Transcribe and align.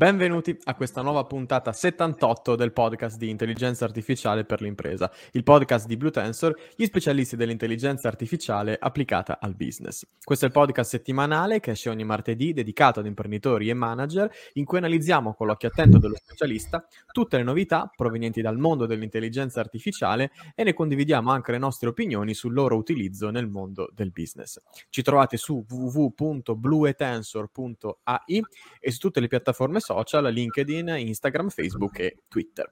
Benvenuti 0.00 0.56
a 0.64 0.74
questa 0.76 1.02
nuova 1.02 1.26
puntata 1.26 1.74
78 1.74 2.56
del 2.56 2.72
podcast 2.72 3.18
di 3.18 3.28
intelligenza 3.28 3.84
artificiale 3.84 4.46
per 4.46 4.62
l'impresa, 4.62 5.12
il 5.32 5.42
podcast 5.42 5.86
di 5.86 5.98
Blue 5.98 6.10
Tensor, 6.10 6.58
gli 6.74 6.86
specialisti 6.86 7.36
dell'intelligenza 7.36 8.08
artificiale 8.08 8.78
applicata 8.80 9.38
al 9.38 9.54
business. 9.54 10.06
Questo 10.24 10.46
è 10.46 10.48
il 10.48 10.54
podcast 10.54 10.88
settimanale 10.88 11.60
che 11.60 11.72
esce 11.72 11.90
ogni 11.90 12.04
martedì 12.04 12.54
dedicato 12.54 13.00
ad 13.00 13.04
imprenditori 13.04 13.68
e 13.68 13.74
manager 13.74 14.32
in 14.54 14.64
cui 14.64 14.78
analizziamo 14.78 15.34
con 15.34 15.46
l'occhio 15.46 15.68
attento 15.68 15.98
dello 15.98 16.16
specialista 16.16 16.82
tutte 17.12 17.36
le 17.36 17.42
novità 17.42 17.92
provenienti 17.94 18.40
dal 18.40 18.56
mondo 18.56 18.86
dell'intelligenza 18.86 19.60
artificiale 19.60 20.30
e 20.54 20.64
ne 20.64 20.72
condividiamo 20.72 21.30
anche 21.30 21.52
le 21.52 21.58
nostre 21.58 21.90
opinioni 21.90 22.32
sul 22.32 22.54
loro 22.54 22.74
utilizzo 22.74 23.28
nel 23.28 23.48
mondo 23.48 23.90
del 23.92 24.12
business. 24.12 24.62
Ci 24.88 25.02
trovate 25.02 25.36
su 25.36 25.62
www.bluetensor.ai 25.68 28.42
e 28.80 28.90
su 28.90 28.98
tutte 28.98 29.20
le 29.20 29.26
piattaforme 29.26 29.78
social, 29.90 30.32
LinkedIn, 30.32 30.88
Instagram, 30.88 31.48
Facebook 31.48 31.98
e 31.98 32.22
Twitter. 32.28 32.70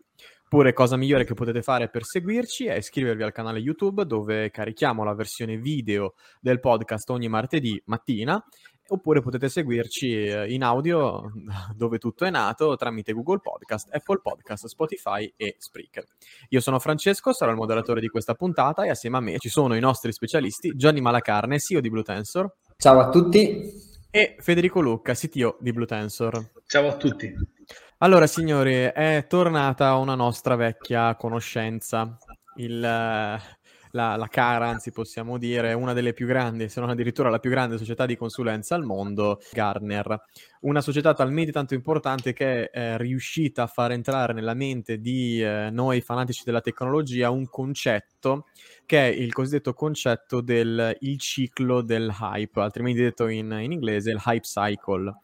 Pure 0.48 0.72
cosa 0.72 0.96
migliore 0.96 1.24
che 1.24 1.34
potete 1.34 1.62
fare 1.62 1.90
per 1.90 2.04
seguirci 2.04 2.66
è 2.66 2.76
iscrivervi 2.76 3.22
al 3.22 3.32
canale 3.32 3.58
YouTube 3.58 4.06
dove 4.06 4.50
carichiamo 4.50 5.04
la 5.04 5.12
versione 5.12 5.58
video 5.58 6.14
del 6.40 6.58
podcast 6.58 7.10
ogni 7.10 7.28
martedì 7.28 7.80
mattina 7.86 8.42
oppure 8.90 9.20
potete 9.20 9.50
seguirci 9.50 10.26
eh, 10.26 10.54
in 10.54 10.62
audio 10.62 11.30
dove 11.76 11.98
tutto 11.98 12.24
è 12.24 12.30
nato 12.30 12.76
tramite 12.76 13.12
Google 13.12 13.40
Podcast, 13.40 13.88
Apple 13.92 14.20
Podcast, 14.22 14.66
Spotify 14.66 15.30
e 15.36 15.56
Spreaker. 15.58 16.06
Io 16.48 16.60
sono 16.60 16.78
Francesco, 16.78 17.34
sarò 17.34 17.50
il 17.50 17.58
moderatore 17.58 18.00
di 18.00 18.08
questa 18.08 18.34
puntata 18.34 18.84
e 18.84 18.90
assieme 18.90 19.18
a 19.18 19.20
me 19.20 19.36
ci 19.38 19.50
sono 19.50 19.76
i 19.76 19.80
nostri 19.80 20.12
specialisti 20.12 20.72
Gianni 20.74 21.02
Malacarne, 21.02 21.58
CEO 21.58 21.80
di 21.80 21.90
Blue 21.90 22.02
Tensor. 22.02 22.50
Ciao 22.78 23.00
a 23.00 23.10
tutti 23.10 23.96
e 24.10 24.36
Federico 24.38 24.80
Lucca, 24.80 25.14
CTO 25.14 25.58
di 25.60 25.72
Blue 25.72 25.86
Tensor. 25.86 26.50
Ciao 26.66 26.88
a 26.88 26.96
tutti. 26.96 27.32
Allora, 27.98 28.26
signori, 28.26 28.74
è 28.74 29.26
tornata 29.28 29.96
una 29.96 30.14
nostra 30.14 30.54
vecchia 30.56 31.16
conoscenza, 31.16 32.16
il, 32.56 32.80
la, 32.80 34.16
la, 34.16 34.28
cara, 34.28 34.68
anzi 34.68 34.92
possiamo 34.92 35.38
dire, 35.38 35.72
una 35.72 35.92
delle 35.92 36.12
più 36.12 36.26
grandi, 36.26 36.68
se 36.68 36.80
non 36.80 36.90
addirittura 36.90 37.30
la 37.30 37.38
più 37.38 37.50
grande 37.50 37.78
società 37.78 38.06
di 38.06 38.16
consulenza 38.16 38.74
al 38.74 38.84
mondo, 38.84 39.40
Gartner. 39.52 40.20
Una 40.60 40.80
società 40.80 41.14
talmente 41.14 41.52
tanto 41.52 41.74
importante 41.74 42.32
che 42.32 42.70
è 42.70 42.96
riuscita 42.96 43.64
a 43.64 43.66
far 43.66 43.92
entrare 43.92 44.32
nella 44.32 44.54
mente 44.54 44.98
di 44.98 45.42
eh, 45.42 45.68
noi 45.70 46.00
fanatici 46.00 46.42
della 46.44 46.60
tecnologia 46.60 47.30
un 47.30 47.48
concetto 47.48 48.46
che 48.88 49.02
è 49.02 49.14
il 49.14 49.34
cosiddetto 49.34 49.74
concetto 49.74 50.40
del 50.40 50.96
ciclo 51.18 51.82
del 51.82 52.10
hype, 52.18 52.58
altrimenti 52.58 53.02
detto 53.02 53.28
in, 53.28 53.54
in 53.60 53.70
inglese 53.70 54.12
il 54.12 54.22
hype 54.24 54.46
cycle. 54.46 55.14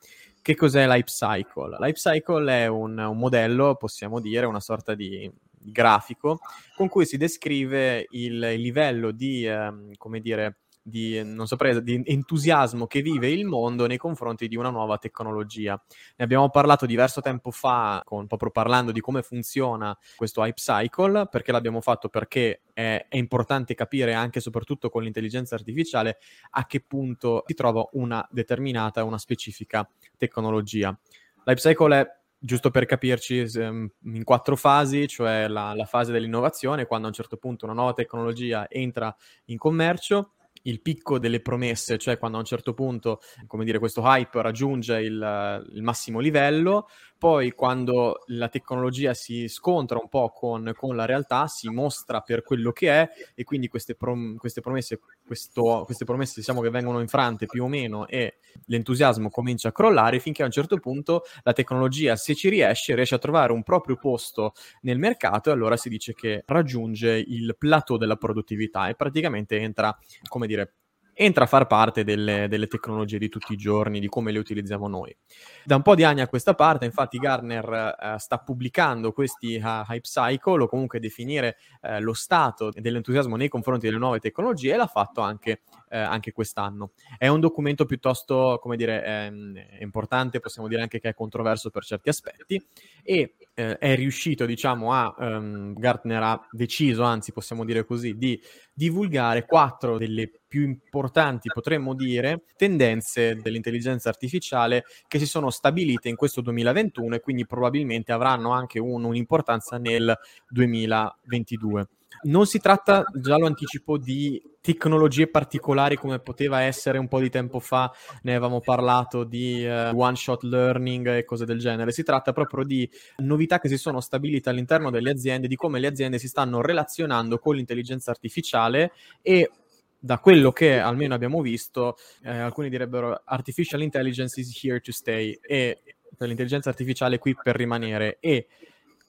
Che 0.42 0.54
cos'è 0.54 0.86
l'hype 0.86 1.10
cycle? 1.10 1.78
L'hype 1.80 1.98
cycle 1.98 2.52
è 2.52 2.66
un, 2.66 2.98
un 2.98 3.16
modello, 3.16 3.76
possiamo 3.76 4.20
dire, 4.20 4.44
una 4.44 4.60
sorta 4.60 4.94
di 4.94 5.32
grafico 5.48 6.40
con 6.76 6.88
cui 6.90 7.06
si 7.06 7.16
descrive 7.16 8.06
il, 8.10 8.34
il 8.34 8.60
livello 8.60 9.12
di, 9.12 9.46
eh, 9.46 9.72
come 9.96 10.20
dire, 10.20 10.63
di, 10.86 11.18
saprei, 11.44 11.82
di 11.82 12.02
entusiasmo 12.04 12.86
che 12.86 13.00
vive 13.00 13.30
il 13.30 13.46
mondo 13.46 13.86
nei 13.86 13.96
confronti 13.96 14.48
di 14.48 14.56
una 14.56 14.68
nuova 14.68 14.98
tecnologia. 14.98 15.82
Ne 16.16 16.24
abbiamo 16.24 16.50
parlato 16.50 16.84
diverso 16.84 17.22
tempo 17.22 17.50
fa, 17.50 18.02
con, 18.04 18.26
proprio 18.26 18.50
parlando 18.50 18.92
di 18.92 19.00
come 19.00 19.22
funziona 19.22 19.96
questo 20.14 20.44
hype 20.44 20.60
cycle, 20.60 21.26
perché 21.30 21.52
l'abbiamo 21.52 21.80
fatto? 21.80 22.10
Perché 22.10 22.60
è, 22.74 23.06
è 23.08 23.16
importante 23.16 23.74
capire 23.74 24.12
anche 24.12 24.38
e 24.38 24.42
soprattutto 24.42 24.90
con 24.90 25.02
l'intelligenza 25.02 25.54
artificiale 25.54 26.18
a 26.50 26.66
che 26.66 26.80
punto 26.80 27.44
si 27.46 27.54
trova 27.54 27.88
una 27.92 28.26
determinata, 28.30 29.04
una 29.04 29.18
specifica 29.18 29.88
tecnologia. 30.18 30.96
L'hype 31.44 31.60
cycle 31.60 32.00
è 32.00 32.06
giusto 32.38 32.70
per 32.70 32.84
capirci, 32.84 33.38
ehm, 33.40 33.90
in 34.02 34.22
quattro 34.22 34.54
fasi, 34.54 35.08
cioè 35.08 35.48
la, 35.48 35.72
la, 35.74 35.86
fase 35.86 36.12
dell'innovazione, 36.12 36.84
quando 36.84 37.06
a 37.06 37.08
un 37.08 37.14
certo 37.14 37.38
punto 37.38 37.64
una 37.64 37.74
nuova 37.74 37.94
tecnologia 37.94 38.68
entra 38.68 39.14
in 39.46 39.56
commercio, 39.56 40.32
il 40.66 40.80
picco 40.80 41.18
delle 41.18 41.40
promesse, 41.40 41.98
cioè 41.98 42.18
quando 42.18 42.36
a 42.36 42.40
un 42.40 42.46
certo 42.46 42.74
punto, 42.74 43.20
come 43.46 43.64
dire, 43.64 43.78
questo 43.78 44.02
hype 44.04 44.40
raggiunge 44.40 45.00
il, 45.00 45.66
il 45.72 45.82
massimo 45.82 46.20
livello, 46.20 46.88
poi 47.24 47.52
quando 47.52 48.24
la 48.26 48.50
tecnologia 48.50 49.14
si 49.14 49.48
scontra 49.48 49.98
un 49.98 50.10
po' 50.10 50.28
con, 50.28 50.74
con, 50.76 50.94
la 50.94 51.06
realtà, 51.06 51.46
si 51.46 51.70
mostra 51.70 52.20
per 52.20 52.42
quello 52.42 52.70
che 52.70 52.90
è 52.90 53.08
e 53.34 53.44
quindi 53.44 53.66
queste, 53.66 53.94
prom- 53.94 54.36
queste 54.36 54.60
promesse, 54.60 55.00
questo, 55.26 55.84
queste 55.86 56.04
promesse 56.04 56.34
diciamo 56.36 56.60
che 56.60 56.68
vengono 56.68 57.00
infrante 57.00 57.46
più 57.46 57.64
o 57.64 57.66
meno 57.66 58.06
e 58.08 58.40
l'entusiasmo 58.66 59.30
comincia 59.30 59.68
a 59.68 59.72
crollare 59.72 60.20
finché 60.20 60.42
a 60.42 60.44
un 60.44 60.50
certo 60.50 60.76
punto 60.76 61.22
la 61.44 61.54
tecnologia, 61.54 62.14
se 62.14 62.34
ci 62.34 62.50
riesce, 62.50 62.94
riesce 62.94 63.14
a 63.14 63.18
trovare 63.18 63.52
un 63.52 63.62
proprio 63.62 63.96
posto 63.96 64.52
nel 64.82 64.98
mercato 64.98 65.48
e 65.48 65.52
allora 65.54 65.78
si 65.78 65.88
dice 65.88 66.12
che 66.12 66.42
raggiunge 66.44 67.16
il 67.26 67.56
plateau 67.56 67.96
della 67.96 68.16
produttività 68.16 68.88
e 68.88 68.96
praticamente 68.96 69.58
entra, 69.58 69.98
come 70.28 70.46
dire, 70.46 70.74
entra 71.14 71.44
a 71.44 71.46
far 71.46 71.66
parte 71.66 72.04
delle, 72.04 72.48
delle, 72.48 72.66
tecnologie 72.66 73.18
di 73.18 73.28
tutti 73.28 73.52
i 73.52 73.56
giorni, 73.56 74.00
di 74.00 74.08
come 74.08 74.32
le 74.32 74.38
utilizziamo 74.38 74.88
noi. 74.88 75.16
Da 75.64 75.76
un 75.76 75.82
po' 75.82 75.94
di 75.94 76.04
anni 76.04 76.20
a 76.20 76.28
questa 76.28 76.54
parte, 76.54 76.84
infatti, 76.84 77.18
Gartner 77.18 77.96
uh, 77.98 78.18
sta 78.18 78.38
pubblicando 78.38 79.12
questi 79.12 79.56
uh, 79.56 79.84
hype 79.88 80.00
cycle 80.00 80.62
o 80.64 80.66
comunque 80.68 80.98
definire 80.98 81.56
uh, 81.82 82.00
lo 82.00 82.12
stato 82.12 82.70
dell'entusiasmo 82.74 83.36
nei 83.36 83.48
confronti 83.48 83.86
delle 83.86 83.98
nuove 83.98 84.18
tecnologie 84.18 84.74
e 84.74 84.76
l'ha 84.76 84.86
fatto 84.86 85.20
anche, 85.20 85.62
anche 85.98 86.32
quest'anno. 86.32 86.92
È 87.16 87.28
un 87.28 87.40
documento 87.40 87.84
piuttosto, 87.84 88.58
come 88.60 88.76
dire, 88.76 89.04
ehm, 89.04 89.54
importante, 89.80 90.40
possiamo 90.40 90.68
dire 90.68 90.82
anche 90.82 91.00
che 91.00 91.10
è 91.10 91.14
controverso 91.14 91.70
per 91.70 91.84
certi 91.84 92.08
aspetti 92.08 92.64
e 93.02 93.34
è 93.54 93.94
riuscito, 93.94 94.46
diciamo, 94.46 94.92
a 94.92 95.14
um, 95.16 95.74
Gartner 95.74 96.22
ha 96.22 96.48
deciso, 96.50 97.04
anzi 97.04 97.30
possiamo 97.30 97.64
dire 97.64 97.84
così, 97.84 98.16
di 98.16 98.40
divulgare 98.72 99.46
quattro 99.46 99.96
delle 99.96 100.28
più 100.48 100.62
importanti, 100.62 101.48
potremmo 101.52 101.94
dire, 101.94 102.46
tendenze 102.56 103.36
dell'intelligenza 103.36 104.08
artificiale 104.08 104.84
che 105.06 105.20
si 105.20 105.26
sono 105.26 105.50
stabilite 105.50 106.08
in 106.08 106.16
questo 106.16 106.40
2021 106.40 107.14
e 107.14 107.20
quindi 107.20 107.46
probabilmente 107.46 108.10
avranno 108.10 108.50
anche 108.50 108.80
un, 108.80 109.04
un'importanza 109.04 109.78
nel 109.78 110.16
2022. 110.48 111.88
Non 112.22 112.46
si 112.46 112.58
tratta, 112.58 113.04
già 113.14 113.36
lo 113.36 113.46
anticipo, 113.46 113.98
di 113.98 114.40
tecnologie 114.60 115.26
particolari 115.26 115.96
come 115.96 116.20
poteva 116.20 116.62
essere 116.62 116.96
un 116.96 117.06
po' 117.06 117.20
di 117.20 117.28
tempo 117.28 117.60
fa, 117.60 117.92
ne 118.22 118.30
avevamo 118.30 118.60
parlato 118.60 119.24
di 119.24 119.62
uh, 119.62 119.94
one 119.94 120.16
shot 120.16 120.42
learning 120.42 121.06
e 121.08 121.24
cose 121.24 121.44
del 121.44 121.58
genere. 121.58 121.92
Si 121.92 122.02
tratta 122.02 122.32
proprio 122.32 122.64
di 122.64 122.88
novità 123.18 123.58
che 123.60 123.68
si 123.68 123.76
sono 123.76 124.00
stabilite 124.00 124.48
all'interno 124.48 124.90
delle 124.90 125.10
aziende, 125.10 125.48
di 125.48 125.56
come 125.56 125.80
le 125.80 125.88
aziende 125.88 126.18
si 126.18 126.28
stanno 126.28 126.62
relazionando 126.62 127.38
con 127.38 127.56
l'intelligenza 127.56 128.10
artificiale 128.10 128.92
e 129.20 129.50
da 129.98 130.18
quello 130.18 130.52
che 130.52 130.78
almeno 130.78 131.14
abbiamo 131.14 131.40
visto, 131.40 131.96
eh, 132.22 132.30
alcuni 132.30 132.68
direbbero 132.68 133.22
artificial 133.24 133.82
intelligence 133.82 134.38
is 134.38 134.64
here 134.64 134.80
to 134.80 134.92
stay 134.92 135.38
e 135.40 135.82
l'intelligenza 136.18 136.68
artificiale 136.68 137.16
è 137.16 137.18
qui 137.18 137.34
per 137.34 137.56
rimanere 137.56 138.18
e 138.20 138.46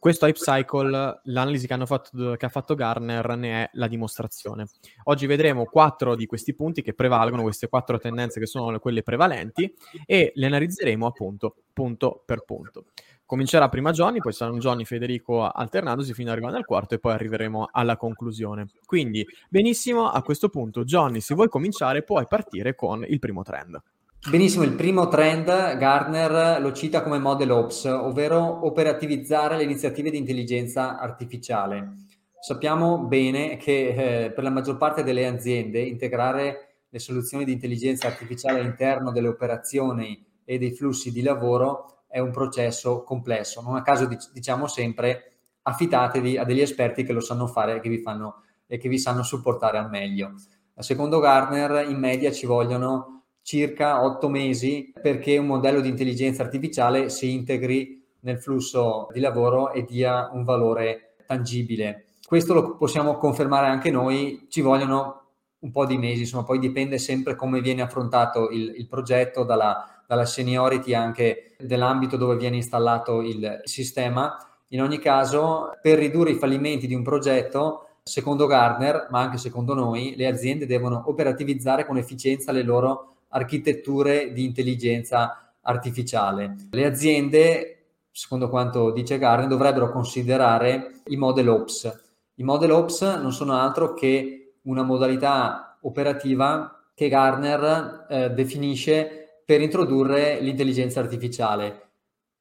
questo 0.05 0.27
hype 0.27 0.37
cycle, 0.37 1.21
l'analisi 1.23 1.65
che, 1.65 1.75
fatto, 1.83 2.35
che, 2.35 2.45
ha 2.45 2.49
fatto 2.49 2.75
Garner 2.75 3.35
ne 3.37 3.63
è 3.63 3.69
la 3.73 3.87
dimostrazione. 3.87 4.67
Oggi 5.05 5.25
vedremo 5.25 5.65
quattro 5.65 6.15
di 6.15 6.27
questi 6.27 6.53
punti 6.53 6.83
che 6.83 6.93
prevalgono, 6.93 7.41
queste 7.41 7.67
quattro 7.69 7.97
tendenze 7.97 8.39
che 8.39 8.45
sono 8.45 8.77
quelle 8.77 9.01
prevalenti 9.01 9.73
e 10.05 10.31
le 10.35 10.45
analizzeremo 10.45 11.07
appunto 11.07 11.55
punto 11.73 12.21
per 12.23 12.43
punto. 12.43 12.85
Comincerà 13.25 13.67
prima 13.67 13.89
Johnny, 13.89 14.19
poi 14.19 14.31
saranno 14.31 14.59
Johnny 14.59 14.83
e 14.83 14.85
Federico 14.85 15.43
alternandosi 15.43 16.13
fino 16.13 16.29
ad 16.29 16.35
arrivare 16.35 16.57
al 16.57 16.65
quarto 16.65 16.93
e 16.93 16.99
poi 16.99 17.13
arriveremo 17.13 17.69
alla 17.71 17.97
conclusione. 17.97 18.67
Quindi, 18.85 19.25
benissimo, 19.49 20.11
a 20.11 20.21
questo 20.21 20.49
punto 20.49 20.83
Johnny, 20.83 21.19
se 21.19 21.33
vuoi 21.33 21.49
cominciare 21.49 22.03
puoi 22.03 22.27
partire 22.27 22.75
con 22.75 23.03
il 23.07 23.17
primo 23.17 23.41
trend. 23.41 23.81
Benissimo, 24.27 24.63
il 24.63 24.73
primo 24.73 25.07
trend 25.07 25.77
Gardner 25.77 26.59
lo 26.59 26.71
cita 26.71 27.03
come 27.03 27.19
model 27.19 27.51
ops, 27.51 27.85
ovvero 27.85 28.65
operativizzare 28.65 29.55
le 29.55 29.63
iniziative 29.63 30.09
di 30.09 30.17
intelligenza 30.17 30.97
artificiale. 30.97 31.93
sappiamo 32.39 32.97
bene 32.97 33.57
che 33.57 34.23
eh, 34.25 34.31
per 34.31 34.43
la 34.43 34.49
maggior 34.49 34.77
parte 34.77 35.03
delle 35.03 35.27
aziende 35.27 35.79
integrare 35.79 36.85
le 36.89 36.97
soluzioni 36.97 37.45
di 37.45 37.51
intelligenza 37.51 38.07
artificiale 38.07 38.61
all'interno 38.61 39.11
delle 39.11 39.27
operazioni 39.27 40.25
e 40.43 40.57
dei 40.57 40.71
flussi 40.71 41.11
di 41.11 41.21
lavoro 41.21 42.05
è 42.07 42.17
un 42.17 42.31
processo 42.31 43.03
complesso. 43.03 43.61
Non 43.61 43.75
a 43.75 43.83
caso 43.83 44.09
diciamo 44.33 44.65
sempre 44.65 45.33
affidatevi 45.61 46.37
a 46.37 46.43
degli 46.45 46.61
esperti 46.61 47.03
che 47.03 47.13
lo 47.13 47.21
sanno 47.21 47.45
fare 47.45 47.75
e 47.75 47.79
che 47.79 47.89
vi, 47.89 47.99
fanno, 47.99 48.41
e 48.65 48.79
che 48.79 48.89
vi 48.89 48.97
sanno 48.97 49.21
supportare 49.21 49.77
al 49.77 49.89
meglio. 49.91 50.33
Secondo 50.77 51.19
Gartner 51.19 51.87
in 51.87 51.99
media 51.99 52.31
ci 52.31 52.47
vogliono 52.47 53.14
circa 53.45 54.03
otto 54.03 54.27
mesi 54.27 54.91
perché 54.99 55.37
un 55.37 55.45
modello 55.45 55.79
di 55.79 55.87
intelligenza 55.87 56.41
artificiale 56.41 57.11
si 57.11 57.31
integri 57.31 58.03
nel 58.21 58.39
flusso 58.39 59.07
di 59.13 59.19
lavoro 59.19 59.71
e 59.71 59.85
dia 59.85 60.31
un 60.33 60.43
valore 60.43 61.13
tangibile. 61.27 62.05
Questo 62.25 62.55
lo 62.55 62.75
possiamo 62.75 63.17
confermare 63.17 63.67
anche 63.67 63.91
noi, 63.91 64.47
ci 64.49 64.61
vogliono 64.61 65.21
un 65.59 65.69
po' 65.69 65.85
di 65.85 65.95
mesi, 65.95 66.21
insomma 66.21 66.43
poi 66.43 66.57
dipende 66.57 66.97
sempre 66.97 67.35
come 67.35 67.61
viene 67.61 67.83
affrontato 67.83 68.49
il, 68.49 68.73
il 68.77 68.87
progetto, 68.87 69.43
dalla, 69.43 70.03
dalla 70.07 70.25
seniority 70.25 70.95
anche 70.95 71.55
dell'ambito 71.59 72.17
dove 72.17 72.37
viene 72.37 72.55
installato 72.55 73.21
il 73.21 73.61
sistema. 73.65 74.35
In 74.69 74.81
ogni 74.81 74.97
caso, 74.97 75.69
per 75.83 75.99
ridurre 75.99 76.31
i 76.31 76.39
fallimenti 76.39 76.87
di 76.87 76.95
un 76.95 77.03
progetto, 77.03 77.89
secondo 78.01 78.47
Gardner, 78.47 79.07
ma 79.11 79.19
anche 79.19 79.37
secondo 79.37 79.75
noi, 79.75 80.15
le 80.15 80.25
aziende 80.25 80.65
devono 80.65 81.03
operativizzare 81.05 81.85
con 81.85 81.97
efficienza 81.97 82.51
le 82.51 82.63
loro 82.63 83.14
architetture 83.35 84.31
di 84.31 84.45
intelligenza 84.45 85.53
artificiale. 85.61 86.55
Le 86.71 86.85
aziende, 86.85 87.85
secondo 88.11 88.49
quanto 88.49 88.91
dice 88.91 89.17
Gardner, 89.17 89.47
dovrebbero 89.47 89.91
considerare 89.91 91.01
i 91.07 91.17
model 91.17 91.49
ops. 91.49 92.03
I 92.35 92.43
model 92.43 92.71
ops 92.71 93.01
non 93.01 93.31
sono 93.31 93.53
altro 93.53 93.93
che 93.93 94.55
una 94.63 94.83
modalità 94.83 95.77
operativa 95.81 96.89
che 96.93 97.09
Gardner 97.09 98.05
eh, 98.09 98.29
definisce 98.31 99.41
per 99.45 99.61
introdurre 99.61 100.39
l'intelligenza 100.39 100.99
artificiale 100.99 101.85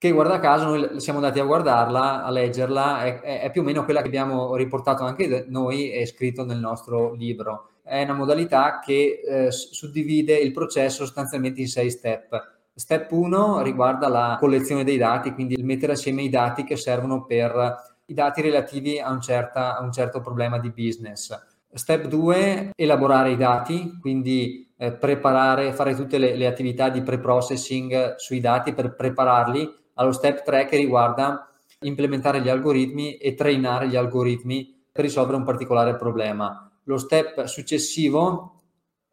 che 0.05 0.11
guarda 0.11 0.39
caso 0.39 0.67
noi 0.67 1.01
siamo 1.01 1.19
andati 1.19 1.41
a 1.41 1.45
guardarla, 1.45 2.25
a 2.25 2.31
leggerla, 2.31 3.05
è, 3.05 3.21
è, 3.41 3.51
più 3.51 3.63
o 3.63 3.65
meno 3.65 3.85
quella 3.85 4.03
che 4.03 4.09
abbiamo 4.09 4.55
riportato 4.55 5.03
anche 5.03 5.47
noi 5.49 5.93
e 5.93 6.05
scritto 6.05 6.45
nel 6.45 6.59
nostro 6.59 7.15
libro. 7.15 7.71
È 7.87 8.03
una 8.03 8.15
modalità 8.15 8.79
che 8.79 9.21
eh, 9.23 9.51
suddivide 9.51 10.39
il 10.39 10.53
processo 10.53 11.05
sostanzialmente 11.05 11.61
in 11.61 11.69
sei 11.69 11.91
step. 11.91 12.53
Step 12.75 13.11
1 13.11 13.61
riguarda 13.61 14.09
la 14.09 14.39
collezione 14.41 14.85
dei 14.85 14.97
dati, 14.97 15.33
quindi 15.33 15.53
il 15.53 15.67
mettere 15.67 15.93
assieme 15.93 16.23
i 16.23 16.31
dati 16.31 16.65
che 16.65 16.77
servono 16.77 17.27
per 17.27 17.93
i 18.07 18.15
dati 18.15 18.41
relativi 18.41 18.99
a 18.99 19.11
un, 19.11 19.21
certa, 19.21 19.77
a 19.77 19.83
un 19.83 19.93
certo 19.93 20.23
problema 20.23 20.59
di 20.59 20.71
business. 20.71 21.39
Step 21.75 22.07
2, 22.07 22.71
elaborare 22.75 23.33
i 23.33 23.37
dati, 23.37 23.99
quindi 24.01 24.73
eh, 24.79 24.93
preparare, 24.93 25.75
fare 25.75 25.95
tutte 25.95 26.17
le, 26.17 26.37
le 26.37 26.47
attività 26.47 26.89
di 26.89 27.03
pre-processing 27.03 28.15
sui 28.15 28.41
dati 28.41 28.73
per 28.73 28.95
prepararli 28.95 29.71
allo 29.95 30.13
step 30.13 30.43
3 30.43 30.65
che 30.65 30.77
riguarda 30.77 31.51
implementare 31.81 32.41
gli 32.41 32.49
algoritmi 32.49 33.17
e 33.17 33.35
trainare 33.35 33.89
gli 33.89 33.97
algoritmi 33.97 34.75
per 34.91 35.05
risolvere 35.05 35.37
un 35.37 35.45
particolare 35.45 35.97
problema. 35.97 36.71
Lo 36.85 36.99
step 36.99 37.45
successivo 37.45 38.63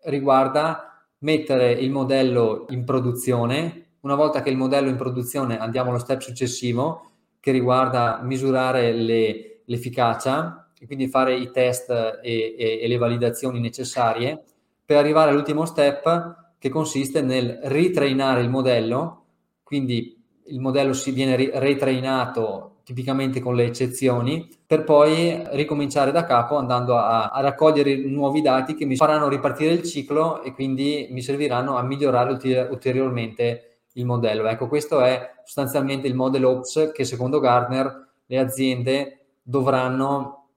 riguarda 0.04 1.06
mettere 1.20 1.72
il 1.72 1.92
modello 1.92 2.66
in 2.70 2.84
produzione. 2.84 3.96
Una 4.02 4.16
volta 4.16 4.42
che 4.42 4.50
il 4.50 4.58
modello 4.58 4.88
è 4.88 4.92
in 4.92 4.98
produzione 4.98 5.60
andiamo 5.60 5.90
allo 5.90 6.00
step 6.00 6.22
successivo 6.22 7.10
che 7.40 7.52
riguarda 7.52 8.20
misurare 8.24 8.94
le, 8.94 9.62
l'efficacia 9.66 10.72
e 10.78 10.86
quindi 10.86 11.08
fare 11.08 11.36
i 11.36 11.52
test 11.52 11.90
e, 11.90 12.56
e, 12.58 12.80
e 12.82 12.88
le 12.88 12.98
validazioni 12.98 13.60
necessarie 13.60 14.44
per 14.84 14.98
arrivare 14.98 15.32
all'ultimo 15.32 15.66
step 15.66 16.56
che 16.58 16.70
consiste 16.70 17.22
nel 17.22 17.60
ritrainare 17.64 18.42
il 18.42 18.50
modello, 18.50 19.26
quindi 19.64 20.20
il 20.46 20.60
modello 20.60 20.94
si 20.94 21.12
viene 21.12 21.36
retrainato 21.54 22.71
tipicamente 22.84 23.40
con 23.40 23.56
le 23.56 23.66
eccezioni, 23.66 24.50
per 24.66 24.84
poi 24.84 25.42
ricominciare 25.52 26.12
da 26.12 26.24
capo 26.24 26.58
andando 26.58 26.96
a, 26.96 27.30
a, 27.30 27.42
raccogliere 27.42 27.96
nuovi 27.98 28.42
dati 28.42 28.76
che 28.76 28.86
mi 28.86 28.96
faranno 28.96 29.28
ripartire 29.28 29.74
il 29.74 29.84
ciclo 29.84 30.42
e 30.44 30.54
quindi 30.54 31.08
mi 31.12 31.22
serviranno 31.22 31.76
a 31.78 31.84
migliorare 31.84 32.32
ulteriormente 32.70 33.80
il 33.94 34.06
modello. 34.06 34.48
Ecco, 34.48 34.68
questo 34.68 35.02
è 35.02 35.34
sostanzialmente 35.44 36.08
il 36.08 36.16
model 36.16 36.46
ops 36.46 36.92
che 36.94 37.04
secondo 37.04 37.40
Gartner 37.40 38.10
le 38.26 38.40
aziende 38.40 39.26
dovranno, 39.42 40.50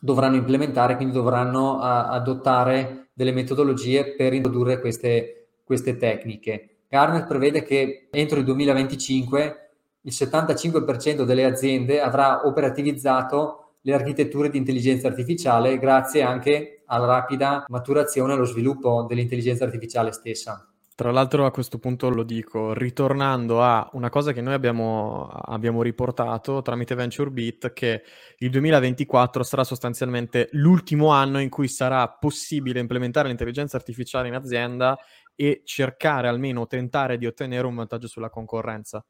dovranno 0.00 0.36
implementare, 0.36 0.96
quindi 0.96 1.14
dovranno 1.14 1.80
a, 1.80 2.08
adottare 2.10 3.08
delle 3.12 3.32
metodologie 3.32 4.14
per 4.14 4.32
introdurre 4.32 4.80
queste, 4.80 5.48
queste 5.64 5.96
tecniche. 5.96 6.68
Gartner 6.88 7.26
prevede 7.26 7.62
che 7.62 8.08
entro 8.10 8.38
il 8.38 8.44
2025 8.44 9.61
il 10.02 10.12
75% 10.12 11.22
delle 11.22 11.44
aziende 11.44 12.00
avrà 12.00 12.46
operativizzato 12.46 13.76
le 13.82 13.94
architetture 13.94 14.48
di 14.48 14.58
intelligenza 14.58 15.08
artificiale 15.08 15.78
grazie 15.78 16.22
anche 16.22 16.82
alla 16.86 17.06
rapida 17.06 17.64
maturazione 17.68 18.32
e 18.32 18.36
allo 18.36 18.44
sviluppo 18.44 19.06
dell'intelligenza 19.08 19.64
artificiale 19.64 20.12
stessa. 20.12 20.66
Tra 20.94 21.10
l'altro 21.10 21.46
a 21.46 21.50
questo 21.50 21.78
punto 21.78 22.10
lo 22.10 22.22
dico, 22.22 22.74
ritornando 22.74 23.62
a 23.62 23.88
una 23.94 24.10
cosa 24.10 24.32
che 24.32 24.42
noi 24.42 24.52
abbiamo, 24.52 25.26
abbiamo 25.26 25.82
riportato 25.82 26.60
tramite 26.60 26.94
VentureBeat, 26.94 27.72
che 27.72 28.02
il 28.38 28.50
2024 28.50 29.42
sarà 29.42 29.64
sostanzialmente 29.64 30.48
l'ultimo 30.52 31.08
anno 31.08 31.40
in 31.40 31.48
cui 31.48 31.66
sarà 31.66 32.06
possibile 32.08 32.78
implementare 32.78 33.28
l'intelligenza 33.28 33.78
artificiale 33.78 34.28
in 34.28 34.34
azienda 34.34 34.96
e 35.34 35.62
cercare 35.64 36.28
almeno 36.28 36.66
tentare 36.66 37.16
di 37.16 37.26
ottenere 37.26 37.66
un 37.66 37.74
vantaggio 37.74 38.06
sulla 38.06 38.28
concorrenza. 38.28 39.02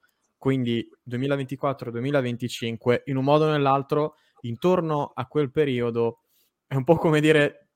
Quindi 0.42 0.84
2024-2025, 1.08 3.02
in 3.04 3.16
un 3.16 3.22
modo 3.22 3.44
o 3.44 3.50
nell'altro, 3.52 4.16
intorno 4.40 5.12
a 5.14 5.28
quel 5.28 5.52
periodo, 5.52 6.22
è 6.66 6.74
un 6.74 6.82
po' 6.82 6.96
come 6.96 7.20
dire 7.20 7.68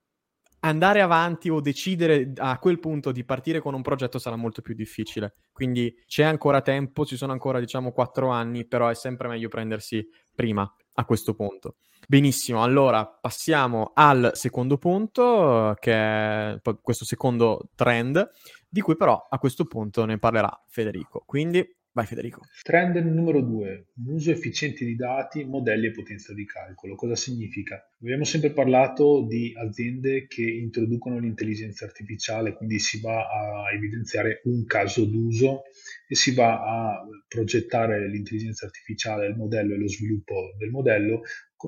andare 0.59 0.99
avanti 0.99 1.47
o 1.47 1.61
decidere 1.61 2.33
a 2.35 2.59
quel 2.59 2.79
punto 2.79 3.13
di 3.13 3.23
partire 3.23 3.61
con 3.61 3.73
un 3.73 3.81
progetto 3.81 4.19
sarà 4.19 4.35
molto 4.35 4.61
più 4.61 4.73
difficile. 4.73 5.35
Quindi 5.53 5.95
c'è 6.07 6.23
ancora 6.23 6.59
tempo, 6.59 7.05
ci 7.05 7.15
sono 7.15 7.31
ancora 7.31 7.61
diciamo 7.61 7.93
quattro 7.93 8.31
anni, 8.31 8.67
però 8.67 8.89
è 8.89 8.95
sempre 8.95 9.29
meglio 9.29 9.47
prendersi 9.47 10.05
prima 10.35 10.69
a 10.95 11.05
questo 11.05 11.35
punto. 11.35 11.77
Benissimo, 12.05 12.63
allora 12.63 13.05
passiamo 13.07 13.91
al 13.93 14.31
secondo 14.33 14.77
punto, 14.77 15.73
che 15.79 15.93
è 15.93 16.59
questo 16.81 17.05
secondo 17.05 17.69
trend, 17.75 18.29
di 18.67 18.81
cui 18.81 18.97
però 18.97 19.25
a 19.29 19.39
questo 19.39 19.63
punto 19.63 20.03
ne 20.03 20.19
parlerà 20.19 20.65
Federico. 20.67 21.23
Quindi 21.25 21.76
Vai 21.97 22.05
Federico. 22.05 22.41
Trend 22.61 22.95
numero 22.97 23.41
due, 23.41 23.87
un 24.05 24.13
uso 24.13 24.29
efficiente 24.29 24.85
di 24.85 24.95
dati, 24.95 25.43
modelli 25.45 25.87
e 25.87 25.91
potenza 25.91 26.31
di 26.31 26.45
calcolo. 26.45 26.93
Cosa 26.93 27.15
significa? 27.15 27.89
Abbiamo 27.99 28.23
sempre 28.23 28.51
parlato 28.51 29.25
di 29.27 29.51
aziende 29.57 30.27
che 30.27 30.43
introducono 30.43 31.17
l'intelligenza 31.17 31.85
artificiale, 31.85 32.53
quindi 32.53 32.77
si 32.77 33.01
va 33.01 33.21
a 33.21 33.73
evidenziare 33.73 34.41
un 34.43 34.63
caso 34.65 35.05
d'uso 35.05 35.63
e 36.07 36.13
si 36.13 36.35
va 36.35 36.61
a 36.61 37.03
progettare 37.27 38.07
l'intelligenza 38.07 38.67
artificiale, 38.67 39.25
il 39.25 39.35
modello 39.35 39.73
e 39.73 39.77
lo 39.79 39.87
sviluppo 39.87 40.53
del 40.55 40.69
modello 40.69 41.23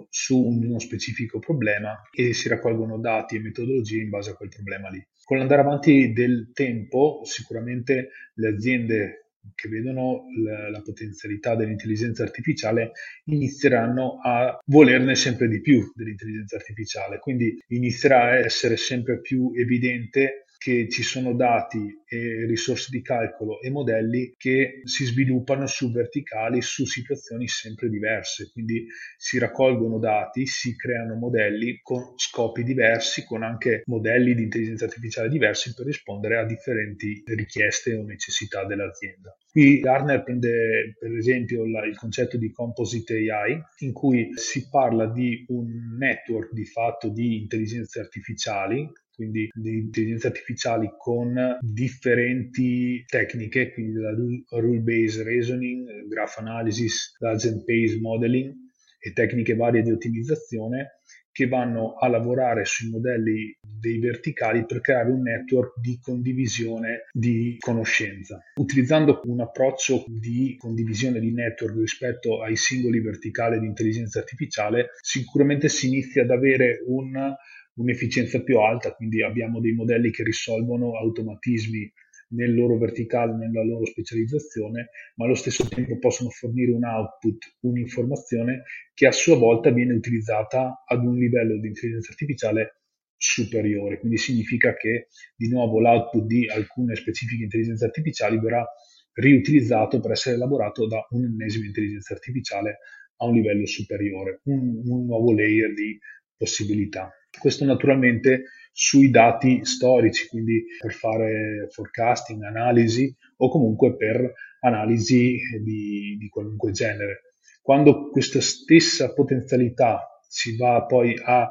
su 0.09 0.39
uno 0.39 0.77
specifico 0.77 1.39
problema 1.39 2.03
e 2.15 2.33
si 2.33 2.48
raccolgono 2.50 3.00
dati 3.00 3.36
e 3.36 3.39
metodologie 3.39 4.03
in 4.03 4.09
base 4.09 4.29
a 4.29 4.36
quel 4.36 4.50
problema 4.50 4.89
lì. 4.89 5.03
Con 5.24 5.38
l'andare 5.38 5.62
avanti 5.62 6.13
del 6.13 6.51
tempo, 6.53 7.21
sicuramente 7.24 8.09
le 8.36 8.50
aziende 8.50 9.28
che 9.55 9.69
vedono 9.69 10.25
la, 10.43 10.69
la, 10.69 10.81
potenzialità 10.81 11.55
dell'intelligenza 11.55 12.23
artificiale 12.23 12.91
inizieranno 13.25 14.19
a 14.23 14.59
volerne 14.65 15.15
sempre 15.15 15.47
di 15.47 15.61
più 15.61 15.91
dell'intelligenza 15.95 16.55
artificiale, 16.55 17.19
quindi 17.19 17.61
inizierà 17.67 18.23
a 18.23 18.37
essere 18.37 18.77
sempre 18.77 19.19
più 19.21 19.51
evidente 19.55 20.45
che 20.59 20.89
ci 20.89 21.03
sono 21.03 21.33
dati 21.35 22.03
e 22.05 22.45
risorse 22.45 22.89
di 22.91 23.01
calcolo 23.01 23.61
e 23.61 23.69
modelli 23.69 24.33
che 24.37 24.81
si 24.83 25.05
sviluppano 25.05 25.65
su 25.67 25.89
verticali 25.89 26.61
su 26.61 26.85
situazioni 26.85 27.47
sempre 27.47 27.87
diverse, 27.87 28.49
quindi 28.51 28.85
si 29.15 29.39
raccolgono 29.39 29.99
dati, 29.99 30.45
si 30.45 30.75
creano 30.75 31.15
modelli 31.15 31.79
con 31.81 32.11
scopi 32.17 32.63
diversi, 32.63 33.23
con 33.23 33.43
anche 33.43 33.83
modelli 33.85 34.35
di 34.35 34.43
intelligenza 34.43 34.83
artificiale 34.83 35.29
diversi 35.29 35.73
per 35.73 35.85
rispondere 35.85 36.37
a 36.37 36.45
differenti 36.45 37.23
richieste 37.25 37.95
o 37.95 38.03
necessità 38.03 38.65
dell'azienda. 38.65 39.33
Qui 39.49 39.79
Gartner 39.79 40.23
prende 40.23 40.97
per 40.99 41.15
esempio 41.15 41.65
la, 41.65 41.85
il 41.85 41.95
concetto 41.95 42.35
di 42.35 42.51
composite 42.51 43.13
AI, 43.31 43.57
in 43.79 43.93
cui 43.93 44.31
si 44.35 44.67
parla 44.67 45.07
di 45.07 45.45
un 45.47 45.95
network 45.97 46.51
di 46.51 46.65
fatto 46.65 47.07
di 47.07 47.37
intelligenze 47.37 48.01
artificiali 48.01 48.85
quindi 49.19 49.49
di 49.53 49.79
intelligenza 49.79 50.27
artificiali 50.27 50.89
con 50.97 51.57
differenti 51.59 53.03
tecniche, 53.05 53.73
quindi 53.73 53.99
la 53.99 54.15
rule-based 54.61 55.23
reasoning, 55.23 56.07
graph 56.07 56.38
analysis, 56.38 57.17
agent-based 57.19 57.99
modeling 57.99 58.53
e 58.97 59.11
tecniche 59.11 59.55
varie 59.55 59.81
di 59.81 59.91
ottimizzazione 59.91 60.99
che 61.31 61.47
vanno 61.47 61.95
a 61.95 62.07
lavorare 62.07 62.65
sui 62.65 62.89
modelli 62.89 63.55
dei 63.61 63.99
verticali 63.99 64.65
per 64.65 64.81
creare 64.81 65.09
un 65.09 65.21
network 65.21 65.79
di 65.79 65.97
condivisione 66.01 67.05
di 67.13 67.55
conoscenza. 67.59 68.39
Utilizzando 68.55 69.21
un 69.25 69.39
approccio 69.41 70.03
di 70.07 70.55
condivisione 70.57 71.19
di 71.19 71.31
network 71.31 71.77
rispetto 71.77 72.41
ai 72.41 72.57
singoli 72.57 72.99
verticali 72.99 73.59
di 73.59 73.67
intelligenza 73.67 74.19
artificiale, 74.19 74.89
sicuramente 75.01 75.69
si 75.69 75.88
inizia 75.88 76.23
ad 76.23 76.31
avere 76.31 76.83
un, 76.88 77.33
un'efficienza 77.79 78.41
più 78.43 78.59
alta, 78.59 78.93
quindi 78.93 79.24
abbiamo 79.24 79.59
dei 79.59 79.74
modelli 79.74 80.12
che 80.12 80.24
risolvono 80.24 80.98
automatismi 80.98 81.91
nel 82.31 82.53
loro 82.53 82.77
verticale, 82.77 83.36
nella 83.36 83.63
loro 83.63 83.86
specializzazione, 83.86 84.89
ma 85.15 85.25
allo 85.25 85.33
stesso 85.33 85.67
tempo 85.67 85.98
possono 85.98 86.29
fornire 86.29 86.71
un 86.71 86.83
output, 86.83 87.57
un'informazione 87.62 88.63
che 88.93 89.07
a 89.07 89.12
sua 89.12 89.36
volta 89.36 89.71
viene 89.71 89.93
utilizzata 89.93 90.83
ad 90.86 91.03
un 91.03 91.17
livello 91.17 91.57
di 91.59 91.67
intelligenza 91.67 92.12
artificiale 92.12 92.81
superiore. 93.17 94.00
Quindi 94.00 94.17
significa 94.17 94.75
che 94.75 95.07
di 95.36 95.50
nuovo 95.50 95.79
l'output 95.79 96.25
di 96.25 96.48
alcune 96.48 96.95
specifiche 96.95 97.43
intelligenze 97.43 97.86
artificiali 97.86 98.39
verrà 98.39 98.65
riutilizzato 99.13 100.00
per 100.00 100.12
essere 100.12 100.36
elaborato 100.36 100.88
da 100.88 101.05
un'ennesima 101.09 101.65
intelligenza 101.65 102.13
artificiale 102.13 102.77
a 103.17 103.25
un 103.25 103.33
livello 103.33 103.65
superiore, 103.65 104.41
un, 104.43 104.81
un 104.86 105.05
nuovo 105.05 105.33
layer 105.33 105.74
di 105.74 105.98
possibilità. 106.38 107.12
Questo 107.38 107.65
naturalmente 107.65 108.43
sui 108.71 109.09
dati 109.09 109.65
storici, 109.65 110.27
quindi 110.27 110.63
per 110.79 110.93
fare 110.93 111.67
forecasting, 111.69 112.41
analisi 112.43 113.13
o 113.38 113.50
comunque 113.50 113.95
per 113.95 114.33
analisi 114.62 115.38
di, 115.62 116.17
di 116.17 116.27
qualunque 116.29 116.71
genere. 116.71 117.24
Quando 117.62 118.09
questa 118.09 118.41
stessa 118.41 119.13
potenzialità 119.13 120.21
si 120.27 120.55
va 120.55 120.86
poi 120.86 121.19
a 121.21 121.50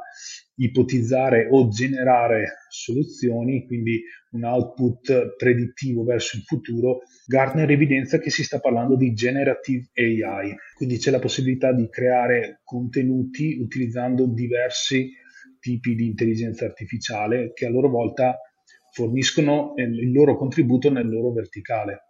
ipotizzare 0.57 1.49
o 1.51 1.69
generare 1.69 2.59
soluzioni, 2.69 3.67
quindi 3.67 4.03
un 4.31 4.45
output 4.45 5.37
predittivo 5.37 6.05
verso 6.05 6.37
il 6.37 6.43
futuro, 6.43 7.01
Gartner 7.27 7.71
evidenzia 7.71 8.19
che 8.19 8.31
si 8.31 8.45
sta 8.45 8.59
parlando 8.59 8.97
di 8.97 9.13
generative 9.13 9.89
AI, 9.95 10.55
quindi 10.75 10.99
c'è 10.99 11.11
la 11.11 11.19
possibilità 11.19 11.73
di 11.73 11.89
creare 11.89 12.61
contenuti 12.65 13.59
utilizzando 13.61 14.27
diversi 14.27 15.11
tipi 15.59 15.95
di 15.95 16.07
intelligenza 16.07 16.65
artificiale 16.65 17.53
che 17.53 17.67
a 17.67 17.71
loro 17.71 17.89
volta 17.89 18.39
forniscono 18.91 19.75
il 19.77 20.13
loro 20.13 20.37
contributo 20.37 20.91
nel 20.91 21.09
loro 21.09 21.33
verticale. 21.33 22.09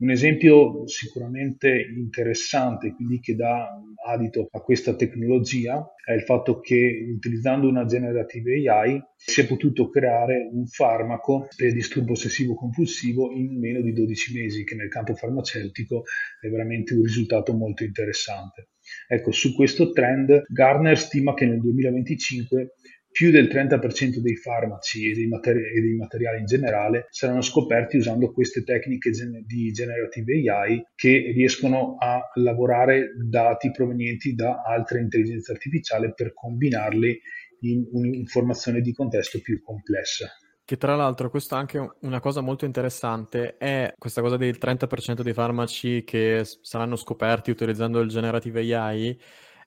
Un 0.00 0.10
esempio 0.10 0.86
sicuramente 0.86 1.68
interessante, 1.94 2.94
quindi 2.94 3.20
che 3.20 3.34
dà 3.34 3.68
adito 4.06 4.48
a 4.50 4.60
questa 4.62 4.94
tecnologia, 4.96 5.94
è 6.02 6.12
il 6.12 6.22
fatto 6.22 6.58
che 6.60 7.06
utilizzando 7.14 7.68
una 7.68 7.84
generative 7.84 8.66
AI 8.66 8.98
si 9.14 9.42
è 9.42 9.46
potuto 9.46 9.90
creare 9.90 10.48
un 10.50 10.66
farmaco 10.66 11.48
per 11.54 11.74
disturbo 11.74 12.12
ossessivo 12.12 12.54
compulsivo 12.54 13.30
in 13.32 13.58
meno 13.58 13.82
di 13.82 13.92
12 13.92 14.38
mesi, 14.38 14.64
che 14.64 14.74
nel 14.74 14.88
campo 14.88 15.14
farmaceutico 15.14 16.04
è 16.40 16.48
veramente 16.48 16.94
un 16.94 17.02
risultato 17.02 17.52
molto 17.52 17.84
interessante. 17.84 18.70
Ecco, 19.12 19.32
su 19.32 19.56
questo 19.56 19.90
trend 19.90 20.44
Garner 20.46 20.96
stima 20.96 21.34
che 21.34 21.44
nel 21.44 21.58
2025 21.58 22.74
più 23.10 23.32
del 23.32 23.48
30% 23.48 24.20
dei 24.20 24.36
farmaci 24.36 25.10
e 25.10 25.14
dei, 25.14 25.26
materi- 25.26 25.64
e 25.64 25.80
dei, 25.80 25.96
materiali 25.96 26.38
in 26.38 26.46
generale 26.46 27.06
saranno 27.10 27.40
scoperti 27.40 27.96
usando 27.96 28.30
queste 28.30 28.62
tecniche 28.62 29.10
gen- 29.10 29.42
di 29.44 29.72
generative 29.72 30.48
AI 30.48 30.86
che 30.94 31.32
riescono 31.34 31.96
a 31.98 32.20
lavorare 32.34 33.14
dati 33.28 33.72
provenienti 33.72 34.36
da 34.36 34.62
altre 34.64 35.00
intelligenze 35.00 35.50
artificiali 35.50 36.12
per 36.14 36.32
combinarli 36.32 37.20
in 37.62 37.88
un'informazione 37.90 38.80
di 38.80 38.92
contesto 38.92 39.40
più 39.40 39.60
complessa. 39.60 40.30
Che 40.70 40.76
tra 40.76 40.94
l'altro, 40.94 41.30
questa 41.30 41.56
è 41.56 41.58
anche 41.58 41.94
una 42.02 42.20
cosa 42.20 42.42
molto 42.42 42.64
interessante, 42.64 43.56
è 43.56 43.92
questa 43.98 44.20
cosa 44.20 44.36
del 44.36 44.56
30% 44.56 45.20
dei 45.20 45.32
farmaci 45.32 46.04
che 46.04 46.44
saranno 46.44 46.94
scoperti 46.94 47.50
utilizzando 47.50 47.98
il 47.98 48.08
generative 48.08 48.76
AI, 48.76 49.20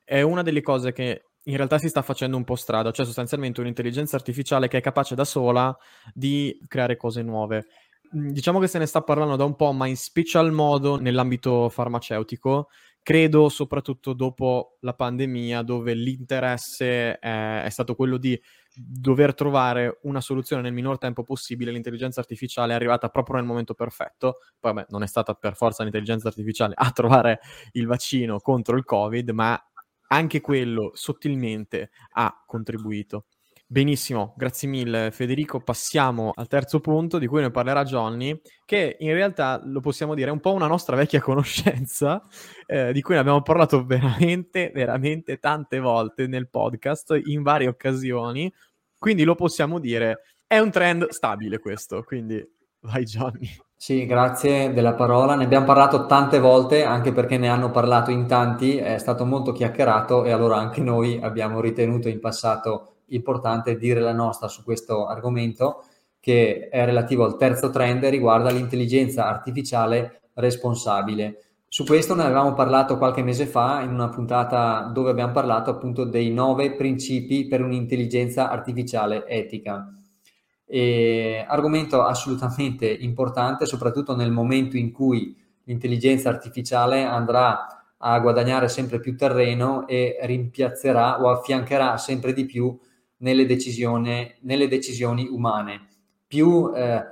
è 0.05 0.21
una 0.21 0.43
delle 0.43 0.61
cose 0.61 0.93
che 0.93 1.25
in 1.43 1.57
realtà 1.57 1.77
si 1.77 1.89
sta 1.89 2.01
facendo 2.03 2.37
un 2.37 2.45
po' 2.45 2.55
strada, 2.55 2.91
cioè 2.91 3.05
sostanzialmente 3.05 3.59
un'intelligenza 3.59 4.15
artificiale 4.15 4.69
che 4.69 4.77
è 4.77 4.81
capace 4.81 5.13
da 5.13 5.25
sola 5.25 5.77
di 6.13 6.57
creare 6.69 6.95
cose 6.95 7.21
nuove. 7.21 7.65
Mm, 8.15 8.29
diciamo 8.29 8.59
che 8.59 8.67
se 8.67 8.79
ne 8.79 8.85
sta 8.85 9.01
parlando 9.01 9.35
da 9.35 9.43
un 9.43 9.57
po', 9.57 9.73
ma 9.73 9.87
in 9.87 9.97
special 9.97 10.53
modo 10.53 10.95
nell'ambito 10.95 11.67
farmaceutico, 11.67 12.69
credo 13.01 13.49
soprattutto 13.49 14.13
dopo 14.13 14.77
la 14.79 14.93
pandemia, 14.93 15.63
dove 15.63 15.93
l'interesse 15.95 17.19
è, 17.19 17.63
è 17.63 17.69
stato 17.69 17.93
quello 17.93 18.15
di 18.15 18.41
dover 18.75 19.33
trovare 19.33 19.99
una 20.03 20.21
soluzione 20.21 20.61
nel 20.61 20.73
minor 20.73 20.97
tempo 20.97 21.23
possibile, 21.23 21.71
l'intelligenza 21.71 22.19
artificiale 22.19 22.73
è 22.73 22.75
arrivata 22.75 23.09
proprio 23.09 23.35
nel 23.37 23.45
momento 23.45 23.73
perfetto. 23.73 24.37
Poi, 24.59 24.73
vabbè, 24.73 24.87
non 24.89 25.03
è 25.03 25.07
stata 25.07 25.33
per 25.33 25.55
forza 25.55 25.83
l'intelligenza 25.83 26.27
artificiale 26.27 26.73
a 26.77 26.91
trovare 26.91 27.39
il 27.73 27.85
vaccino 27.87 28.39
contro 28.39 28.75
il 28.77 28.83
Covid, 28.83 29.29
ma 29.29 29.59
anche 30.07 30.41
quello 30.41 30.91
sottilmente 30.93 31.89
ha 32.13 32.43
contribuito. 32.45 33.25
Benissimo, 33.73 34.35
grazie 34.37 34.67
mille 34.67 35.09
Federico. 35.09 35.59
Passiamo 35.59 36.31
al 36.35 36.47
terzo 36.47 36.79
punto 36.79 37.17
di 37.17 37.25
cui 37.25 37.41
ne 37.41 37.49
parlerà 37.49 37.83
Johnny, 37.83 38.39
che 38.65 38.97
in 38.99 39.13
realtà 39.13 39.59
lo 39.65 39.79
possiamo 39.79 40.13
dire 40.13 40.29
è 40.29 40.31
un 40.31 40.41
po' 40.41 40.53
una 40.53 40.67
nostra 40.67 40.95
vecchia 40.95 41.19
conoscenza, 41.25 42.21
eh, 42.67 42.93
di 42.93 43.01
cui 43.01 43.15
ne 43.15 43.21
abbiamo 43.21 43.41
parlato 43.41 43.83
veramente, 43.83 44.69
veramente 44.71 45.39
tante 45.39 45.79
volte 45.79 46.27
nel 46.27 46.49
podcast, 46.49 47.19
in 47.23 47.41
varie 47.41 47.67
occasioni. 47.67 48.53
Quindi 48.95 49.23
lo 49.23 49.33
possiamo 49.33 49.79
dire, 49.79 50.21
è 50.45 50.59
un 50.59 50.69
trend 50.69 51.09
stabile 51.09 51.57
questo. 51.57 52.03
Quindi 52.03 52.47
vai 52.81 53.05
Johnny. 53.05 53.49
Sì, 53.75 54.05
grazie 54.05 54.71
della 54.71 54.93
parola. 54.93 55.33
Ne 55.33 55.45
abbiamo 55.45 55.65
parlato 55.65 56.05
tante 56.05 56.37
volte, 56.37 56.83
anche 56.83 57.11
perché 57.11 57.39
ne 57.39 57.49
hanno 57.49 57.71
parlato 57.71 58.11
in 58.11 58.27
tanti, 58.27 58.77
è 58.77 58.99
stato 58.99 59.25
molto 59.25 59.51
chiacchierato 59.51 60.25
e 60.25 60.31
allora 60.31 60.57
anche 60.57 60.79
noi 60.79 61.19
abbiamo 61.19 61.59
ritenuto 61.59 62.07
in 62.07 62.19
passato 62.19 62.92
importante 63.07 63.77
dire 63.77 63.99
la 63.99 64.13
nostra 64.13 64.47
su 64.47 64.63
questo 64.63 65.07
argomento 65.07 65.83
che 66.19 66.69
è 66.69 66.85
relativo 66.85 67.25
al 67.25 67.35
terzo 67.35 67.69
trend 67.69 68.05
riguarda 68.05 68.49
l'intelligenza 68.49 69.27
artificiale 69.27 70.21
responsabile. 70.35 71.43
Su 71.67 71.83
questo 71.83 72.15
ne 72.15 72.23
avevamo 72.23 72.53
parlato 72.53 72.97
qualche 72.97 73.23
mese 73.23 73.45
fa 73.45 73.81
in 73.81 73.89
una 73.89 74.07
puntata 74.07 74.89
dove 74.93 75.09
abbiamo 75.09 75.33
parlato 75.33 75.71
appunto 75.71 76.05
dei 76.05 76.31
nove 76.31 76.75
principi 76.75 77.47
per 77.47 77.61
un'intelligenza 77.61 78.49
artificiale 78.49 79.27
etica. 79.27 79.91
E 80.65 81.43
argomento 81.45 82.03
assolutamente 82.03 82.87
importante, 82.87 83.65
soprattutto 83.65 84.15
nel 84.15 84.31
momento 84.31 84.77
in 84.77 84.93
cui 84.93 85.35
l'intelligenza 85.63 86.29
artificiale 86.29 87.03
andrà 87.03 87.95
a 87.97 88.19
guadagnare 88.19 88.69
sempre 88.69 88.99
più 88.99 89.17
terreno 89.17 89.87
e 89.87 90.19
rimpiazzerà 90.21 91.21
o 91.21 91.29
affiancherà 91.29 91.97
sempre 91.97 92.31
di 92.31 92.45
più 92.45 92.79
nelle 93.23 93.45
decisioni, 93.45 94.31
nelle 94.41 94.67
decisioni 94.67 95.27
umane. 95.29 95.87
Più 96.27 96.71
eh, 96.75 97.03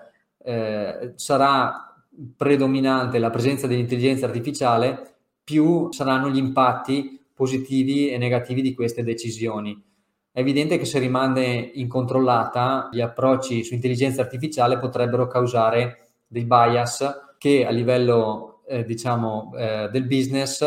eh, 0.44 1.14
sarà 1.16 1.96
predominante 2.36 3.18
la 3.18 3.30
presenza 3.30 3.66
dell'intelligenza 3.66 4.26
artificiale, 4.26 5.16
più 5.44 5.92
saranno 5.92 6.30
gli 6.30 6.38
impatti 6.38 7.20
positivi 7.34 8.10
e 8.10 8.18
negativi 8.18 8.62
di 8.62 8.74
queste 8.74 9.04
decisioni. 9.04 9.82
È 10.32 10.40
evidente 10.40 10.78
che 10.78 10.86
se 10.86 11.00
rimane 11.00 11.72
incontrollata, 11.74 12.90
gli 12.92 13.02
approcci 13.02 13.64
su 13.64 13.74
intelligenza 13.74 14.22
artificiale 14.22 14.80
potrebbero 14.80 15.28
causare 15.28 16.10
dei 16.28 16.46
bias 16.46 17.36
che 17.38 17.66
a 17.66 17.72
livello 17.72 18.64
eh, 18.68 18.84
diciamo, 18.84 19.52
eh, 19.58 19.90
del 19.92 20.06
business 20.06 20.64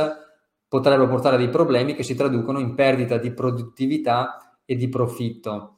potrebbero 0.67 1.09
portare 1.09 1.37
a 1.37 1.39
dei 1.39 1.49
problemi 1.49 1.95
che 1.95 2.03
si 2.03 2.15
traducono 2.15 2.59
in 2.59 2.75
perdita 2.75 3.17
di 3.17 3.31
produttività 3.31 4.44
e 4.65 4.77
di 4.77 4.89
profitto. 4.89 5.75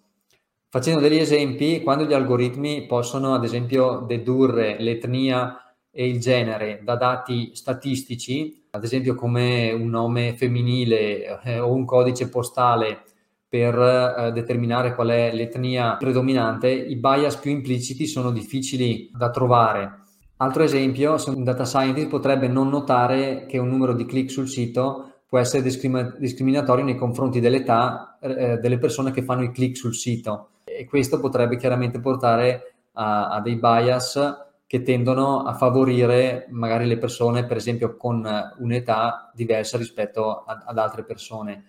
Facendo 0.69 1.01
degli 1.01 1.19
esempi, 1.19 1.81
quando 1.83 2.05
gli 2.05 2.13
algoritmi 2.13 2.87
possono 2.87 3.35
ad 3.35 3.45
esempio 3.45 4.05
dedurre 4.07 4.77
l'etnia 4.79 5.57
e 5.91 6.09
il 6.09 6.21
genere 6.21 6.81
da 6.83 6.97
dati 6.97 7.55
statistici, 7.55 8.67
ad 8.71 8.85
esempio 8.85 9.15
come 9.15 9.73
un 9.73 9.89
nome 9.89 10.35
femminile 10.37 11.41
eh, 11.43 11.59
o 11.59 11.73
un 11.73 11.87
codice 11.87 12.29
postale 12.29 13.05
per 13.49 13.75
eh, 13.79 14.33
determinare 14.33 14.95
qual 14.95 15.09
è 15.09 15.33
l'etnia 15.33 15.97
predominante, 15.97 16.71
i 16.71 16.97
bias 16.97 17.37
più 17.37 17.51
impliciti 17.51 18.07
sono 18.07 18.31
difficili 18.31 19.11
da 19.17 19.31
trovare. 19.31 20.01
Altro 20.39 20.65
esempio, 20.65 21.17
se 21.17 21.31
un 21.31 21.45
data 21.45 21.65
scientist 21.65 22.09
potrebbe 22.09 22.49
non 22.49 22.69
notare 22.69 23.47
che 23.47 23.57
un 23.57 23.69
numero 23.69 23.95
di 23.95 24.05
click 24.05 24.31
sul 24.31 24.49
sito 24.49 25.16
può 25.27 25.39
essere 25.39 25.63
discrimin- 25.63 26.15
discriminatorio 26.19 26.85
nei 26.85 26.97
confronti 26.97 27.41
dell'età 27.41 28.19
eh, 28.21 28.59
delle 28.59 28.79
persone 28.79 29.11
che 29.11 29.23
fanno 29.23 29.43
i 29.43 29.51
click 29.51 29.77
sul 29.77 29.95
sito 29.95 30.51
e 30.65 30.85
questo 30.85 31.21
potrebbe 31.21 31.57
chiaramente 31.57 32.01
portare 32.01 32.75
a, 32.93 33.29
a 33.29 33.41
dei 33.41 33.57
bias 33.57 34.45
che 34.67 34.83
tendono 34.83 35.45
a 35.45 35.55
favorire 35.55 36.47
magari 36.51 36.87
le 36.87 36.99
persone, 36.99 37.45
per 37.47 37.57
esempio, 37.57 37.97
con 37.97 38.29
un'età 38.59 39.31
diversa 39.33 39.79
rispetto 39.79 40.43
ad, 40.45 40.63
ad 40.65 40.79
altre 40.79 41.05
persone. 41.05 41.65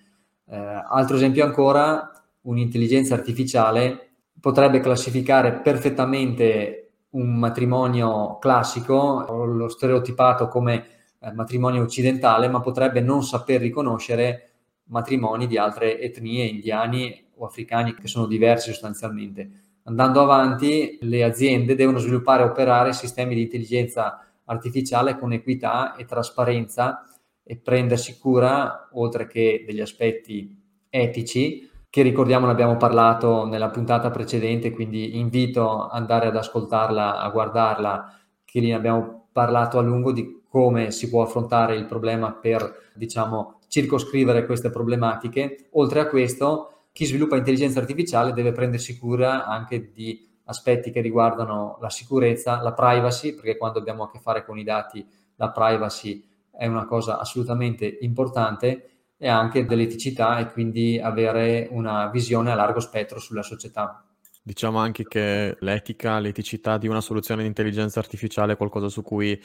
Eh, 0.48 0.58
altro 0.58 1.16
esempio 1.16 1.46
ancora, 1.46 2.12
un'intelligenza 2.42 3.14
artificiale 3.14 4.10
potrebbe 4.40 4.80
classificare 4.80 5.60
perfettamente 5.60 6.90
un 7.12 7.36
matrimonio 7.36 8.38
classico, 8.40 9.26
lo 9.46 9.70
stereotipato 9.70 10.48
come 10.48 10.97
eh, 11.28 11.34
matrimonio 11.34 11.84
occidentale, 11.84 12.48
ma 12.48 12.62
potrebbe 12.62 13.02
non 13.02 13.24
saper 13.24 13.62
riconoscere 13.62 14.52
matrimoni 14.86 15.48
di 15.48 15.58
altre 15.58 16.00
etnie, 16.00 16.46
indiani 16.46 17.26
o 17.36 17.46
africani, 17.46 17.94
che 17.94 18.08
sono 18.08 18.26
diversi 18.26 18.72
sostanzialmente. 18.72 19.50
Andando 19.84 20.22
avanti, 20.22 20.98
le 21.02 21.24
aziende 21.24 21.76
devono 21.76 21.98
sviluppare 21.98 22.44
e 22.44 22.48
operare 22.48 22.94
sistemi 22.94 23.36
di 23.36 23.44
intelligenza 23.44 24.26
artificiale 24.46 25.18
con 25.18 25.34
equità 25.34 25.96
e 25.96 26.06
trasparenza 26.06 27.06
e 27.44 27.58
prendersi 27.58 28.18
cura, 28.18 28.90
oltre 28.94 29.28
che 29.28 29.64
degli 29.66 29.82
aspetti 29.82 30.62
etici, 30.90 31.70
che 31.90 32.02
ricordiamo 32.02 32.46
ne 32.46 32.52
abbiamo 32.52 32.76
parlato 32.78 33.46
nella 33.46 33.70
puntata 33.70 34.10
precedente, 34.10 34.72
quindi 34.72 35.18
invito 35.18 35.84
ad 35.86 35.98
andare 36.00 36.28
ad 36.28 36.36
ascoltarla, 36.36 37.20
a 37.20 37.30
guardarla, 37.30 38.14
che 38.44 38.60
lì 38.60 38.74
abbiamo 38.74 39.28
parlato 39.32 39.78
a 39.78 39.82
lungo 39.82 40.12
di 40.12 40.37
come 40.50 40.92
si 40.92 41.10
può 41.10 41.24
affrontare 41.24 41.76
il 41.76 41.86
problema 41.86 42.34
per, 42.34 42.92
diciamo, 42.94 43.60
circoscrivere 43.68 44.46
queste 44.46 44.70
problematiche. 44.70 45.68
Oltre 45.72 46.00
a 46.00 46.08
questo, 46.08 46.86
chi 46.92 47.06
sviluppa 47.06 47.36
intelligenza 47.36 47.80
artificiale 47.80 48.34
deve 48.34 48.52
prendersi 48.52 48.98
cura 48.98 49.46
anche 49.46 49.92
di 49.92 50.26
aspetti 50.46 50.92
che 50.92 51.02
riguardano 51.02 51.78
la 51.82 51.90
sicurezza, 51.90 52.62
la 52.62 52.74
privacy, 52.74 53.34
perché 53.34 53.58
quando 53.58 53.80
abbiamo 53.80 54.04
a 54.04 54.12
che 54.12 54.20
fare 54.20 54.46
con 54.46 54.58
i 54.58 54.64
dati 54.64 55.06
la 55.36 55.52
privacy 55.52 56.26
è 56.52 56.66
una 56.66 56.86
cosa 56.86 57.20
assolutamente 57.20 57.98
importante 58.02 58.90
e 59.18 59.28
anche 59.28 59.66
dell'eticità 59.66 60.40
e 60.40 60.52
quindi 60.52 61.00
avere 61.00 61.68
una 61.72 62.08
visione 62.10 62.52
a 62.52 62.56
largo 62.56 62.80
spettro 62.80 63.20
sulla 63.20 63.44
società. 63.44 64.04
Diciamo 64.42 64.78
anche 64.78 65.04
che 65.04 65.58
l'etica, 65.60 66.20
l'eticità 66.20 66.78
di 66.78 66.88
una 66.88 67.02
soluzione 67.02 67.42
di 67.42 67.48
intelligenza 67.48 68.00
artificiale 68.00 68.54
è 68.54 68.58
qualcosa 68.58 68.88
su 68.88 69.02
cui 69.02 69.40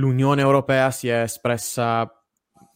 l'Unione 0.00 0.40
Europea 0.40 0.90
si 0.90 1.08
è 1.08 1.22
espressa, 1.22 2.10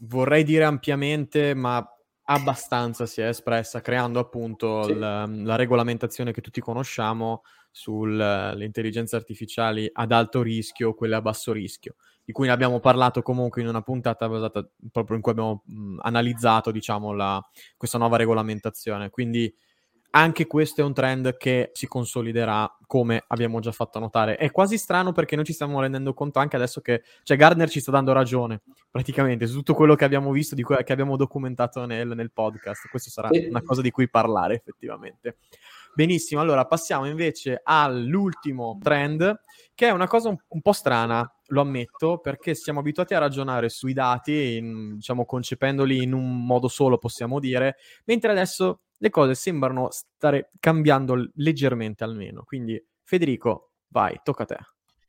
vorrei 0.00 0.44
dire 0.44 0.64
ampiamente, 0.64 1.54
ma 1.54 1.84
abbastanza 2.26 3.06
si 3.06 3.20
è 3.20 3.28
espressa 3.28 3.80
creando 3.80 4.18
appunto 4.18 4.84
sì. 4.84 4.94
la, 4.94 5.26
la, 5.26 5.56
regolamentazione 5.56 6.32
che 6.32 6.40
tutti 6.40 6.60
conosciamo 6.60 7.42
sulle 7.70 8.64
intelligenze 8.64 9.16
artificiali 9.16 9.90
ad 9.92 10.12
alto 10.12 10.42
rischio, 10.42 10.94
quelle 10.94 11.16
a 11.16 11.20
basso 11.20 11.52
rischio, 11.52 11.96
di 12.24 12.32
cui 12.32 12.46
ne 12.46 12.52
abbiamo 12.52 12.78
parlato 12.80 13.20
comunque 13.20 13.62
in 13.62 13.68
una 13.68 13.82
puntata 13.82 14.28
basata 14.28 14.66
proprio 14.92 15.16
in 15.16 15.22
cui 15.22 15.32
abbiamo 15.32 15.64
mh, 15.66 15.98
analizzato 16.02 16.70
diciamo 16.70 17.12
la, 17.12 17.42
questa 17.76 17.98
nuova 17.98 18.16
regolamentazione. 18.16 19.10
Quindi 19.10 19.52
anche 20.16 20.46
questo 20.46 20.80
è 20.80 20.84
un 20.84 20.94
trend 20.94 21.36
che 21.36 21.70
si 21.72 21.88
consoliderà, 21.88 22.72
come 22.86 23.24
abbiamo 23.26 23.58
già 23.58 23.72
fatto 23.72 23.98
notare. 23.98 24.36
È 24.36 24.52
quasi 24.52 24.78
strano 24.78 25.10
perché 25.10 25.34
noi 25.34 25.44
ci 25.44 25.52
stiamo 25.52 25.80
rendendo 25.80 26.14
conto 26.14 26.38
anche 26.38 26.54
adesso 26.54 26.80
che, 26.80 27.02
cioè, 27.24 27.36
Gardner 27.36 27.68
ci 27.68 27.80
sta 27.80 27.90
dando 27.90 28.12
ragione, 28.12 28.62
praticamente, 28.92 29.48
su 29.48 29.56
tutto 29.56 29.74
quello 29.74 29.96
che 29.96 30.04
abbiamo 30.04 30.30
visto, 30.30 30.54
di 30.54 30.62
cui, 30.62 30.76
che 30.84 30.92
abbiamo 30.92 31.16
documentato 31.16 31.84
nel, 31.84 32.06
nel 32.14 32.30
podcast. 32.30 32.88
Questo 32.88 33.10
sarà 33.10 33.28
una 33.48 33.62
cosa 33.62 33.82
di 33.82 33.90
cui 33.90 34.08
parlare, 34.08 34.54
effettivamente. 34.54 35.38
Benissimo, 35.94 36.40
allora 36.40 36.64
passiamo 36.64 37.06
invece 37.06 37.60
all'ultimo 37.64 38.78
trend, 38.80 39.40
che 39.74 39.88
è 39.88 39.90
una 39.90 40.06
cosa 40.06 40.28
un, 40.28 40.36
un 40.46 40.60
po' 40.60 40.72
strana, 40.72 41.28
lo 41.46 41.60
ammetto, 41.60 42.18
perché 42.18 42.54
siamo 42.54 42.78
abituati 42.78 43.14
a 43.14 43.18
ragionare 43.18 43.68
sui 43.68 43.92
dati, 43.92 44.58
in, 44.58 44.94
diciamo, 44.94 45.24
concependoli 45.24 46.04
in 46.04 46.12
un 46.12 46.46
modo 46.46 46.68
solo, 46.68 46.98
possiamo 46.98 47.40
dire, 47.40 47.76
mentre 48.04 48.30
adesso 48.30 48.83
le 49.04 49.10
cose 49.10 49.34
sembrano 49.34 49.90
stare 49.90 50.50
cambiando 50.58 51.30
leggermente 51.34 52.04
almeno. 52.04 52.42
Quindi 52.42 52.82
Federico, 53.02 53.72
vai, 53.88 54.18
tocca 54.22 54.44
a 54.44 54.46
te. 54.46 54.56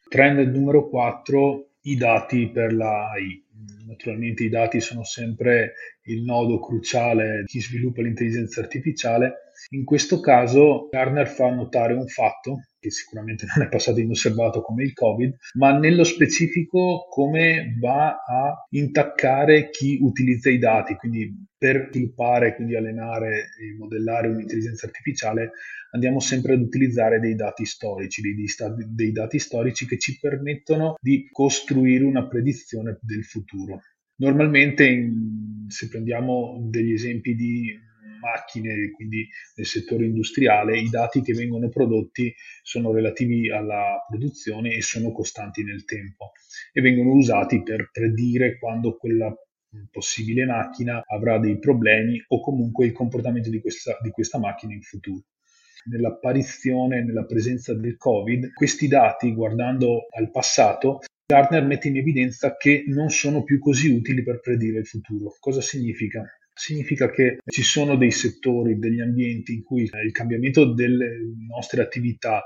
Trend 0.09 0.53
numero 0.53 0.89
4, 0.89 1.69
i 1.83 1.95
dati 1.95 2.49
per 2.49 2.73
la 2.73 3.11
AI. 3.11 3.41
Naturalmente 3.87 4.43
i 4.43 4.49
dati 4.49 4.81
sono 4.81 5.05
sempre 5.05 5.75
il 6.07 6.23
nodo 6.23 6.59
cruciale 6.59 7.39
di 7.39 7.45
chi 7.45 7.61
sviluppa 7.61 8.01
l'intelligenza 8.01 8.59
artificiale. 8.59 9.53
In 9.69 9.85
questo 9.85 10.19
caso 10.19 10.89
Garner 10.91 11.29
fa 11.29 11.49
notare 11.49 11.93
un 11.93 12.07
fatto 12.07 12.65
che 12.85 12.91
sicuramente 12.91 13.45
non 13.55 13.65
è 13.65 13.69
passato 13.69 13.99
inosservato 13.99 14.61
come 14.61 14.83
il 14.83 14.93
Covid, 14.93 15.35
ma 15.53 15.77
nello 15.77 16.03
specifico 16.03 17.07
come 17.09 17.75
va 17.79 18.21
a 18.23 18.67
intaccare 18.69 19.69
chi 19.71 19.97
utilizza 20.01 20.51
i 20.51 20.59
dati. 20.59 20.95
Quindi 20.95 21.47
per 21.57 21.89
sviluppare, 21.91 22.53
quindi 22.53 22.75
allenare 22.75 23.49
e 23.59 23.75
modellare 23.77 24.27
un'intelligenza 24.27 24.85
artificiale 24.85 25.51
andiamo 25.91 26.19
sempre 26.19 26.53
ad 26.53 26.61
utilizzare 26.61 27.19
dei 27.19 27.35
dati 27.35 27.65
storici, 27.65 28.21
dei, 28.21 28.35
dei 28.93 29.11
dati 29.11 29.39
storici 29.39 29.87
che 29.87 29.97
ci 29.97 30.19
permettono 30.19 30.95
di 31.01 31.27
costruire 31.31 32.03
una 32.03 32.27
predizione 32.27 32.99
del 33.01 33.23
futuro. 33.23 33.79
Normalmente, 34.17 35.09
se 35.67 35.87
prendiamo 35.87 36.67
degli 36.69 36.91
esempi 36.91 37.33
di 37.33 37.73
macchine, 38.25 38.91
quindi 38.91 39.27
nel 39.55 39.65
settore 39.65 40.05
industriale, 40.05 40.79
i 40.79 40.89
dati 40.89 41.21
che 41.21 41.33
vengono 41.33 41.69
prodotti 41.69 42.33
sono 42.63 42.91
relativi 42.91 43.51
alla 43.51 44.03
produzione 44.07 44.73
e 44.73 44.81
sono 44.81 45.11
costanti 45.11 45.63
nel 45.63 45.85
tempo 45.85 46.31
e 46.73 46.81
vengono 46.81 47.11
usati 47.11 47.61
per 47.61 47.89
predire 47.91 48.57
quando 48.57 48.97
quella 48.97 49.33
possibile 49.91 50.45
macchina 50.45 51.01
avrà 51.05 51.37
dei 51.37 51.59
problemi 51.59 52.23
o 52.29 52.39
comunque 52.41 52.85
il 52.85 52.93
comportamento 52.93 53.49
di 53.49 53.59
questa, 53.59 53.97
di 54.01 54.09
questa 54.09 54.39
macchina 54.39 54.73
in 54.73 54.81
futuro 54.81 55.23
nell'apparizione, 55.87 57.03
nella 57.03 57.25
presenza 57.25 57.75
del 57.75 57.97
Covid, 57.97 58.53
questi 58.53 58.87
dati, 58.87 59.33
guardando 59.33 60.07
al 60.09 60.31
passato, 60.31 61.01
Gartner 61.27 61.63
mette 61.63 61.87
in 61.87 61.97
evidenza 61.97 62.55
che 62.55 62.83
non 62.87 63.09
sono 63.09 63.43
più 63.43 63.59
così 63.59 63.89
utili 63.89 64.21
per 64.23 64.39
predire 64.41 64.79
il 64.79 64.85
futuro. 64.85 65.35
Cosa 65.39 65.61
significa? 65.61 66.23
Significa 66.57 67.11
che 67.11 67.39
ci 67.45 67.63
sono 67.63 67.97
dei 67.97 68.11
settori, 68.11 68.79
degli 68.79 69.01
ambienti 69.01 69.53
in 69.55 69.63
cui 69.63 69.83
il 69.83 70.11
cambiamento 70.13 70.73
delle 70.73 71.19
nostre 71.49 71.81
attività 71.81 72.45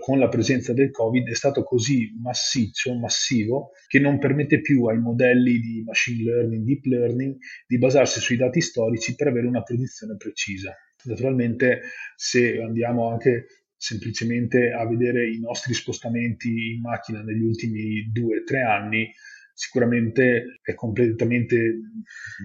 con 0.00 0.18
la 0.18 0.28
presenza 0.28 0.74
del 0.74 0.90
Covid 0.90 1.28
è 1.28 1.34
stato 1.34 1.62
così 1.62 2.12
massiccio, 2.20 2.98
massivo, 2.98 3.70
che 3.86 4.00
non 4.00 4.18
permette 4.18 4.60
più 4.60 4.84
ai 4.84 4.98
modelli 4.98 5.60
di 5.60 5.82
machine 5.82 6.24
learning, 6.24 6.64
deep 6.64 6.84
learning, 6.84 7.36
di 7.66 7.78
basarsi 7.78 8.20
sui 8.20 8.36
dati 8.36 8.60
storici 8.60 9.14
per 9.14 9.28
avere 9.28 9.46
una 9.46 9.62
predizione 9.62 10.16
precisa. 10.16 10.76
Naturalmente, 11.04 11.82
se 12.16 12.60
andiamo 12.60 13.08
anche 13.08 13.46
semplicemente 13.76 14.72
a 14.72 14.86
vedere 14.86 15.30
i 15.30 15.38
nostri 15.38 15.72
spostamenti 15.72 16.74
in 16.74 16.80
macchina 16.80 17.22
negli 17.22 17.44
ultimi 17.44 18.10
due 18.12 18.40
o 18.40 18.44
tre 18.44 18.62
anni, 18.62 19.10
sicuramente 19.58 20.60
è 20.62 20.74
completamente 20.74 21.80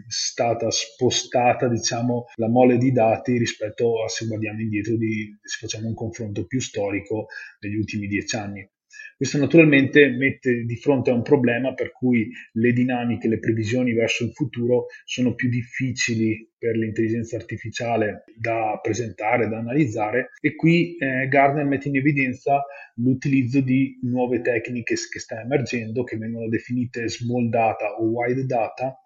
stata 0.08 0.71
spostata 0.71 1.67
diciamo, 1.67 2.26
la 2.38 2.49
mole 2.49 2.80
di 2.80 2.91
dati 2.91 3.38
rispetto 3.38 4.04
a 4.04 4.08
se 4.08 4.26
guardiamo 4.26 4.62
indietro, 4.62 4.95
di, 4.97 5.38
se 5.43 5.60
facciamo 5.60 5.88
un 5.88 5.93
confronto 5.93 6.47
più 6.47 6.60
storico 6.60 7.28
degli 7.60 7.76
ultimi 7.76 8.08
dieci 8.08 8.36
anni. 8.36 8.67
Questo 9.15 9.38
naturalmente 9.38 10.10
mette 10.10 10.63
di 10.63 10.76
fronte 10.76 11.12
a 11.12 11.13
un 11.13 11.21
problema 11.21 11.73
per 11.73 11.91
cui 11.91 12.32
le 12.54 12.73
dinamiche, 12.73 13.28
le 13.28 13.39
previsioni 13.39 13.93
verso 13.93 14.23
il 14.23 14.32
futuro 14.34 14.88
sono 15.06 15.36
più 15.36 15.49
difficili 15.49 16.49
per 16.58 16.76
l'intelligenza 16.76 17.36
artificiale 17.36 18.23
da 18.36 18.80
presentare, 18.82 19.49
da 19.49 19.58
analizzare 19.58 20.30
e 20.41 20.56
qui 20.56 20.95
eh, 20.95 21.28
Gardner 21.28 21.65
mette 21.65 21.89
in 21.89 21.97
evidenza 21.97 22.63
l'utilizzo 22.95 23.62
di 23.62 23.99
nuove 24.04 24.41
tecniche 24.41 24.95
che 24.95 25.19
sta 25.19 25.41
emergendo, 25.41 26.04
che 26.04 26.17
vengono 26.17 26.47
definite 26.47 27.08
small 27.10 27.49
data 27.49 27.95
o 27.99 28.06
wide 28.06 28.45
data, 28.45 28.97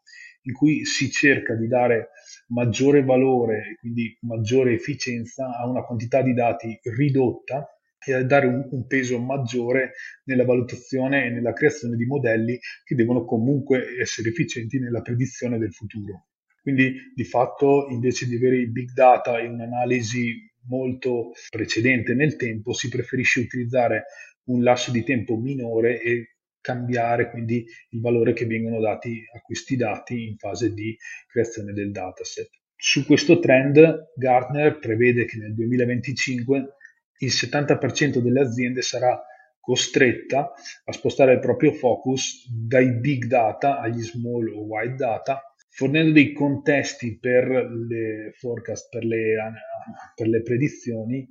in 0.43 0.53
cui 0.53 0.85
si 0.85 1.11
cerca 1.11 1.55
di 1.55 1.67
dare 1.67 2.09
maggiore 2.47 3.03
valore, 3.03 3.75
quindi 3.79 4.17
maggiore 4.21 4.73
efficienza 4.73 5.57
a 5.57 5.67
una 5.67 5.83
quantità 5.83 6.21
di 6.21 6.33
dati 6.33 6.79
ridotta 6.83 7.67
e 8.11 8.25
dare 8.25 8.47
un, 8.47 8.67
un, 8.71 8.87
peso 8.87 9.19
maggiore 9.19 9.93
nella 10.25 10.45
valutazione 10.45 11.25
e 11.25 11.29
nella 11.29 11.53
creazione 11.53 11.95
di 11.95 12.05
modelli 12.05 12.59
che 12.83 12.95
devono 12.95 13.25
comunque 13.25 13.99
essere 13.99 14.29
efficienti 14.29 14.79
nella 14.79 15.01
predizione 15.01 15.57
del 15.57 15.73
futuro. 15.73 16.27
Quindi 16.61 17.11
di 17.15 17.23
fatto 17.23 17.87
invece 17.89 18.27
di 18.27 18.35
avere 18.35 18.57
i 18.57 18.69
big 18.69 18.91
data 18.91 19.39
in 19.39 19.51
un'analisi 19.51 20.51
molto 20.67 21.31
precedente 21.49 22.13
nel 22.13 22.35
tempo, 22.35 22.73
si 22.73 22.89
preferisce 22.89 23.41
utilizzare 23.41 24.05
un 24.45 24.63
lasso 24.63 24.91
di 24.91 25.03
tempo 25.03 25.37
minore 25.37 26.01
e 26.01 26.37
cambiare 26.59 27.29
quindi 27.29 27.65
il 27.91 28.01
valore 28.01 28.33
che 28.33 28.45
vengono 28.45 28.81
dati 28.81 29.23
a 29.33 29.39
questi 29.39 29.77
dati 29.77 30.27
in 30.27 30.37
fase 30.37 30.73
di 30.73 30.95
creazione 31.27 31.71
del 31.71 31.91
dataset. 31.91 32.49
Su 32.75 33.05
questo 33.05 33.39
trend 33.39 34.11
Gartner 34.15 34.77
prevede 34.77 35.25
che 35.25 35.37
nel 35.37 35.53
2025 35.55 36.75
il 37.19 37.29
70% 37.29 38.17
delle 38.17 38.41
aziende 38.41 38.81
sarà 38.81 39.21
costretta 39.59 40.53
a 40.85 40.91
spostare 40.91 41.33
il 41.33 41.39
proprio 41.39 41.73
focus 41.73 42.47
dai 42.49 42.99
big 42.99 43.25
data 43.25 43.79
agli 43.79 44.01
small 44.01 44.47
o 44.49 44.61
wide 44.61 44.95
data 44.95 45.41
fornendo 45.77 46.11
dei 46.11 46.33
contesti 46.33 47.19
per 47.19 47.47
le 47.47 48.31
forecast, 48.35 48.89
per 48.89 49.03
le, 49.03 49.35
per 50.15 50.27
le 50.27 50.41
predizioni 50.41 51.27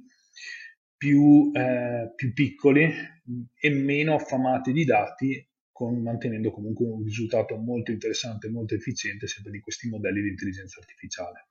più, 0.96 1.50
eh, 1.52 2.12
più 2.14 2.32
piccoli 2.32 2.88
e 3.60 3.70
meno 3.70 4.14
affamati 4.14 4.70
di 4.70 4.84
dati, 4.84 5.44
con, 5.72 6.00
mantenendo 6.00 6.52
comunque 6.52 6.86
un 6.86 7.02
risultato 7.02 7.56
molto 7.56 7.90
interessante, 7.90 8.48
molto 8.48 8.76
efficiente 8.76 9.26
sempre 9.26 9.50
di 9.50 9.58
questi 9.58 9.88
modelli 9.88 10.22
di 10.22 10.28
intelligenza 10.28 10.78
artificiale. 10.78 11.48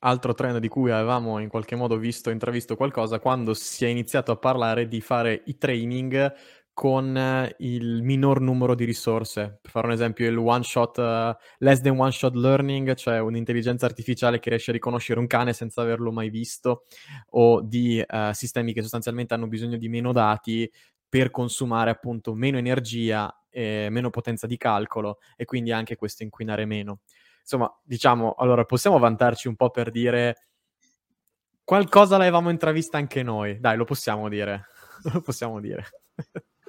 Altro 0.00 0.34
trend 0.34 0.58
di 0.58 0.68
cui 0.68 0.90
avevamo 0.90 1.38
in 1.38 1.48
qualche 1.48 1.74
modo 1.74 1.96
visto, 1.96 2.30
intravisto 2.30 2.76
qualcosa, 2.76 3.18
quando 3.18 3.54
si 3.54 3.84
è 3.84 3.88
iniziato 3.88 4.30
a 4.30 4.36
parlare 4.36 4.88
di 4.88 5.00
fare 5.00 5.42
i 5.46 5.56
training 5.56 6.32
con 6.72 7.54
il 7.58 8.02
minor 8.02 8.40
numero 8.40 8.74
di 8.74 8.84
risorse. 8.84 9.58
Per 9.62 9.70
fare 9.70 9.86
un 9.86 9.92
esempio, 9.94 10.28
il 10.28 10.36
one 10.36 10.62
shot, 10.62 10.98
uh, 10.98 11.34
less 11.58 11.80
than 11.80 11.98
one 11.98 12.10
shot 12.10 12.34
learning, 12.34 12.94
cioè 12.94 13.18
un'intelligenza 13.18 13.86
artificiale 13.86 14.38
che 14.38 14.50
riesce 14.50 14.70
a 14.70 14.74
riconoscere 14.74 15.18
un 15.18 15.26
cane 15.26 15.54
senza 15.54 15.80
averlo 15.80 16.12
mai 16.12 16.28
visto, 16.28 16.82
o 17.30 17.62
di 17.62 18.04
uh, 18.06 18.32
sistemi 18.32 18.74
che 18.74 18.82
sostanzialmente 18.82 19.32
hanno 19.32 19.46
bisogno 19.48 19.78
di 19.78 19.88
meno 19.88 20.12
dati 20.12 20.70
per 21.08 21.30
consumare 21.30 21.88
appunto 21.90 22.34
meno 22.34 22.58
energia 22.58 23.34
e 23.48 23.88
meno 23.90 24.10
potenza 24.10 24.46
di 24.46 24.58
calcolo 24.58 25.18
e 25.36 25.46
quindi 25.46 25.72
anche 25.72 25.96
questo 25.96 26.24
inquinare 26.24 26.66
meno. 26.66 27.00
Insomma, 27.46 27.72
diciamo, 27.84 28.34
allora 28.36 28.64
possiamo 28.64 28.98
vantarci 28.98 29.46
un 29.46 29.54
po' 29.54 29.70
per 29.70 29.92
dire 29.92 30.48
qualcosa 31.62 32.16
l'avevamo 32.16 32.50
intravista 32.50 32.98
anche 32.98 33.22
noi. 33.22 33.60
Dai, 33.60 33.76
lo 33.76 33.84
possiamo 33.84 34.28
dire. 34.28 34.66
lo 35.12 35.20
possiamo 35.20 35.60
dire. 35.60 35.86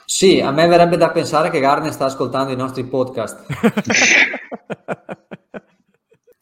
Sì, 0.05 0.39
a 0.39 0.51
me 0.51 0.67
verrebbe 0.67 0.95
da 0.95 1.09
pensare 1.09 1.49
che 1.49 1.59
Garner 1.59 1.91
sta 1.91 2.05
ascoltando 2.05 2.51
i 2.51 2.55
nostri 2.55 2.83
podcast. 2.83 3.43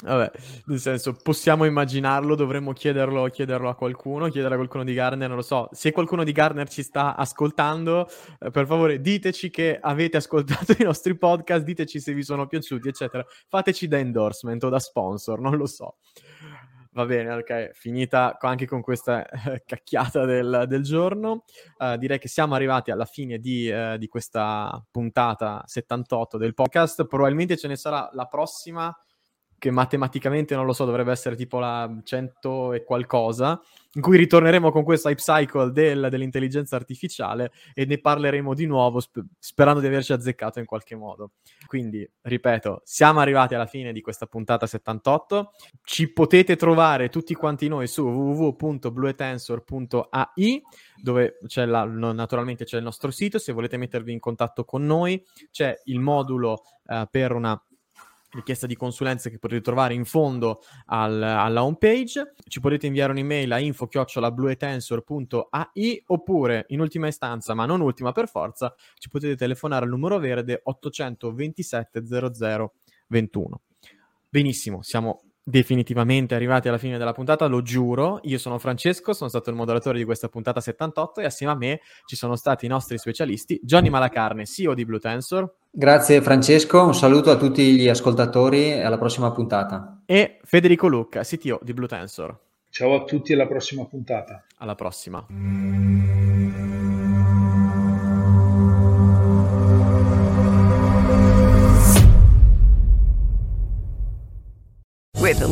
Vabbè, 0.05 0.31
nel 0.65 0.79
senso, 0.79 1.13
possiamo 1.13 1.65
immaginarlo, 1.65 2.35
dovremmo 2.35 2.73
chiederlo, 2.73 3.25
chiederlo, 3.25 3.69
a 3.69 3.75
qualcuno, 3.75 4.29
chiedere 4.29 4.53
a 4.53 4.57
qualcuno 4.57 4.83
di 4.83 4.93
Garner, 4.93 5.27
non 5.27 5.37
lo 5.37 5.43
so. 5.43 5.67
Se 5.71 5.91
qualcuno 5.91 6.23
di 6.23 6.31
Garner 6.31 6.69
ci 6.69 6.83
sta 6.83 7.15
ascoltando, 7.15 8.07
eh, 8.39 8.51
per 8.51 8.67
favore 8.67 9.01
diteci 9.01 9.49
che 9.49 9.79
avete 9.81 10.17
ascoltato 10.17 10.73
i 10.77 10.83
nostri 10.83 11.17
podcast, 11.17 11.63
diteci 11.63 11.99
se 11.99 12.13
vi 12.13 12.21
sono 12.21 12.45
piaciuti, 12.45 12.87
eccetera. 12.87 13.25
Fateci 13.47 13.87
da 13.87 13.97
endorsement 13.97 14.63
o 14.63 14.69
da 14.69 14.79
sponsor, 14.79 15.39
non 15.39 15.57
lo 15.57 15.65
so. 15.65 15.95
Va 16.91 17.05
bene, 17.05 17.33
ok, 17.33 17.71
finita 17.73 18.37
anche 18.39 18.65
con 18.65 18.81
questa 18.81 19.27
eh, 19.27 19.63
cacchiata 19.65 20.23
del, 20.23 20.65
del 20.67 20.81
giorno. 20.83 21.43
Uh, 21.77 21.97
direi 21.97 22.19
che 22.19 22.29
siamo 22.29 22.53
arrivati 22.55 22.89
alla 22.89 23.03
fine 23.03 23.37
di, 23.39 23.69
uh, 23.69 23.97
di, 23.97 24.07
questa 24.07 24.81
puntata 24.91 25.61
78 25.65 26.37
del 26.37 26.53
podcast. 26.53 27.05
Probabilmente 27.05 27.57
ce 27.57 27.67
ne 27.67 27.75
sarà 27.75 28.07
la 28.13 28.27
prossima 28.27 28.95
che 29.57 29.71
matematicamente 29.71 30.53
non 30.55 30.65
lo 30.65 30.73
so, 30.73 30.83
dovrebbe 30.85 31.11
essere 31.11 31.35
tipo 31.35 31.59
la 31.59 31.91
100 32.03 32.73
e 32.73 32.83
qualcosa, 32.83 33.59
in 33.93 34.01
cui 34.01 34.17
ritorneremo 34.17 34.69
con 34.71 34.83
questo 34.83 35.07
hype 35.09 35.21
cycle 35.21 35.71
del, 35.71 36.07
dell'intelligenza 36.09 36.75
artificiale 36.75 37.51
e 37.73 37.85
ne 37.85 37.99
parleremo 37.99 38.53
di 38.53 38.65
nuovo 38.65 38.99
sp- 38.99 39.23
sperando 39.39 39.79
di 39.79 39.87
averci 39.87 40.11
azzeccato 40.13 40.59
in 40.59 40.65
qualche 40.65 40.95
modo. 40.95 41.31
Quindi, 41.65 42.07
ripeto, 42.21 42.81
siamo 42.83 43.21
arrivati 43.21 43.55
alla 43.55 43.65
fine 43.65 43.93
di 43.93 44.01
questa 44.01 44.25
puntata 44.25 44.67
78. 44.67 45.51
Ci 45.83 46.11
potete 46.11 46.57
trovare 46.57 47.09
tutti 47.09 47.33
quanti 47.33 47.67
noi 47.67 47.87
su 47.87 48.05
www.bluetensor.ai 48.05 50.61
dove 51.01 51.37
c'è 51.45 51.65
la, 51.65 51.85
naturalmente 51.85 52.65
c'è 52.65 52.77
il 52.77 52.83
nostro 52.83 53.11
sito, 53.11 53.37
se 53.37 53.53
volete 53.53 53.77
mettervi 53.77 54.11
in 54.11 54.19
contatto 54.19 54.65
con 54.65 54.85
noi, 54.85 55.23
c'è 55.51 55.79
il 55.85 55.99
modulo 55.99 56.63
uh, 56.85 57.07
per 57.09 57.31
una 57.31 57.59
richiesta 58.35 58.67
di 58.67 58.75
consulenze 58.75 59.29
che 59.29 59.39
potete 59.39 59.61
trovare 59.61 59.93
in 59.93 60.03
fondo 60.05 60.61
al, 60.87 61.21
alla 61.21 61.63
home 61.63 61.77
page. 61.77 62.33
Ci 62.47 62.59
potete 62.59 62.87
inviare 62.87 63.11
un'email 63.11 63.51
a 63.51 63.59
info-bluetensor.ai 63.59 66.03
oppure, 66.07 66.65
in 66.69 66.81
ultima 66.81 67.07
istanza, 67.07 67.53
ma 67.53 67.65
non 67.65 67.81
ultima 67.81 68.11
per 68.11 68.27
forza, 68.27 68.73
ci 68.97 69.09
potete 69.09 69.35
telefonare 69.35 69.85
al 69.85 69.91
numero 69.91 70.17
verde 70.19 70.59
827 70.63 72.05
00 72.05 72.73
21. 73.07 73.61
Benissimo, 74.29 74.81
siamo 74.81 75.21
definitivamente 75.47 76.33
arrivati 76.33 76.67
alla 76.67 76.79
fine 76.79 76.97
della 76.97 77.13
puntata, 77.13 77.45
lo 77.45 77.61
giuro. 77.61 78.19
Io 78.23 78.39
sono 78.39 78.57
Francesco, 78.57 79.13
sono 79.13 79.29
stato 79.29 79.51
il 79.51 79.55
moderatore 79.55 79.99
di 79.99 80.03
questa 80.03 80.27
puntata 80.27 80.59
78 80.59 81.21
e 81.21 81.25
assieme 81.25 81.53
a 81.53 81.55
me 81.55 81.81
ci 82.05 82.15
sono 82.15 82.35
stati 82.35 82.65
i 82.65 82.69
nostri 82.69 82.97
specialisti, 82.97 83.59
Johnny 83.63 83.89
Malacarne, 83.89 84.45
CEO 84.45 84.73
di 84.73 84.85
Blue 84.85 84.99
Tensor. 84.99 85.53
Grazie 85.69 86.21
Francesco, 86.21 86.83
un 86.83 86.95
saluto 86.95 87.29
a 87.29 87.37
tutti 87.37 87.75
gli 87.75 87.87
ascoltatori 87.87 88.71
e 88.71 88.81
alla 88.81 88.97
prossima 88.97 89.31
puntata. 89.31 90.01
E 90.05 90.39
Federico 90.43 90.87
Lucca, 90.87 91.21
CTO 91.21 91.59
di 91.61 91.73
Blue 91.73 91.87
Tensor. 91.87 92.37
Ciao 92.69 92.95
a 92.95 93.03
tutti 93.03 93.31
e 93.31 93.35
alla 93.35 93.47
prossima 93.47 93.85
puntata. 93.85 94.43
Alla 94.57 94.75
prossima. 94.75 95.25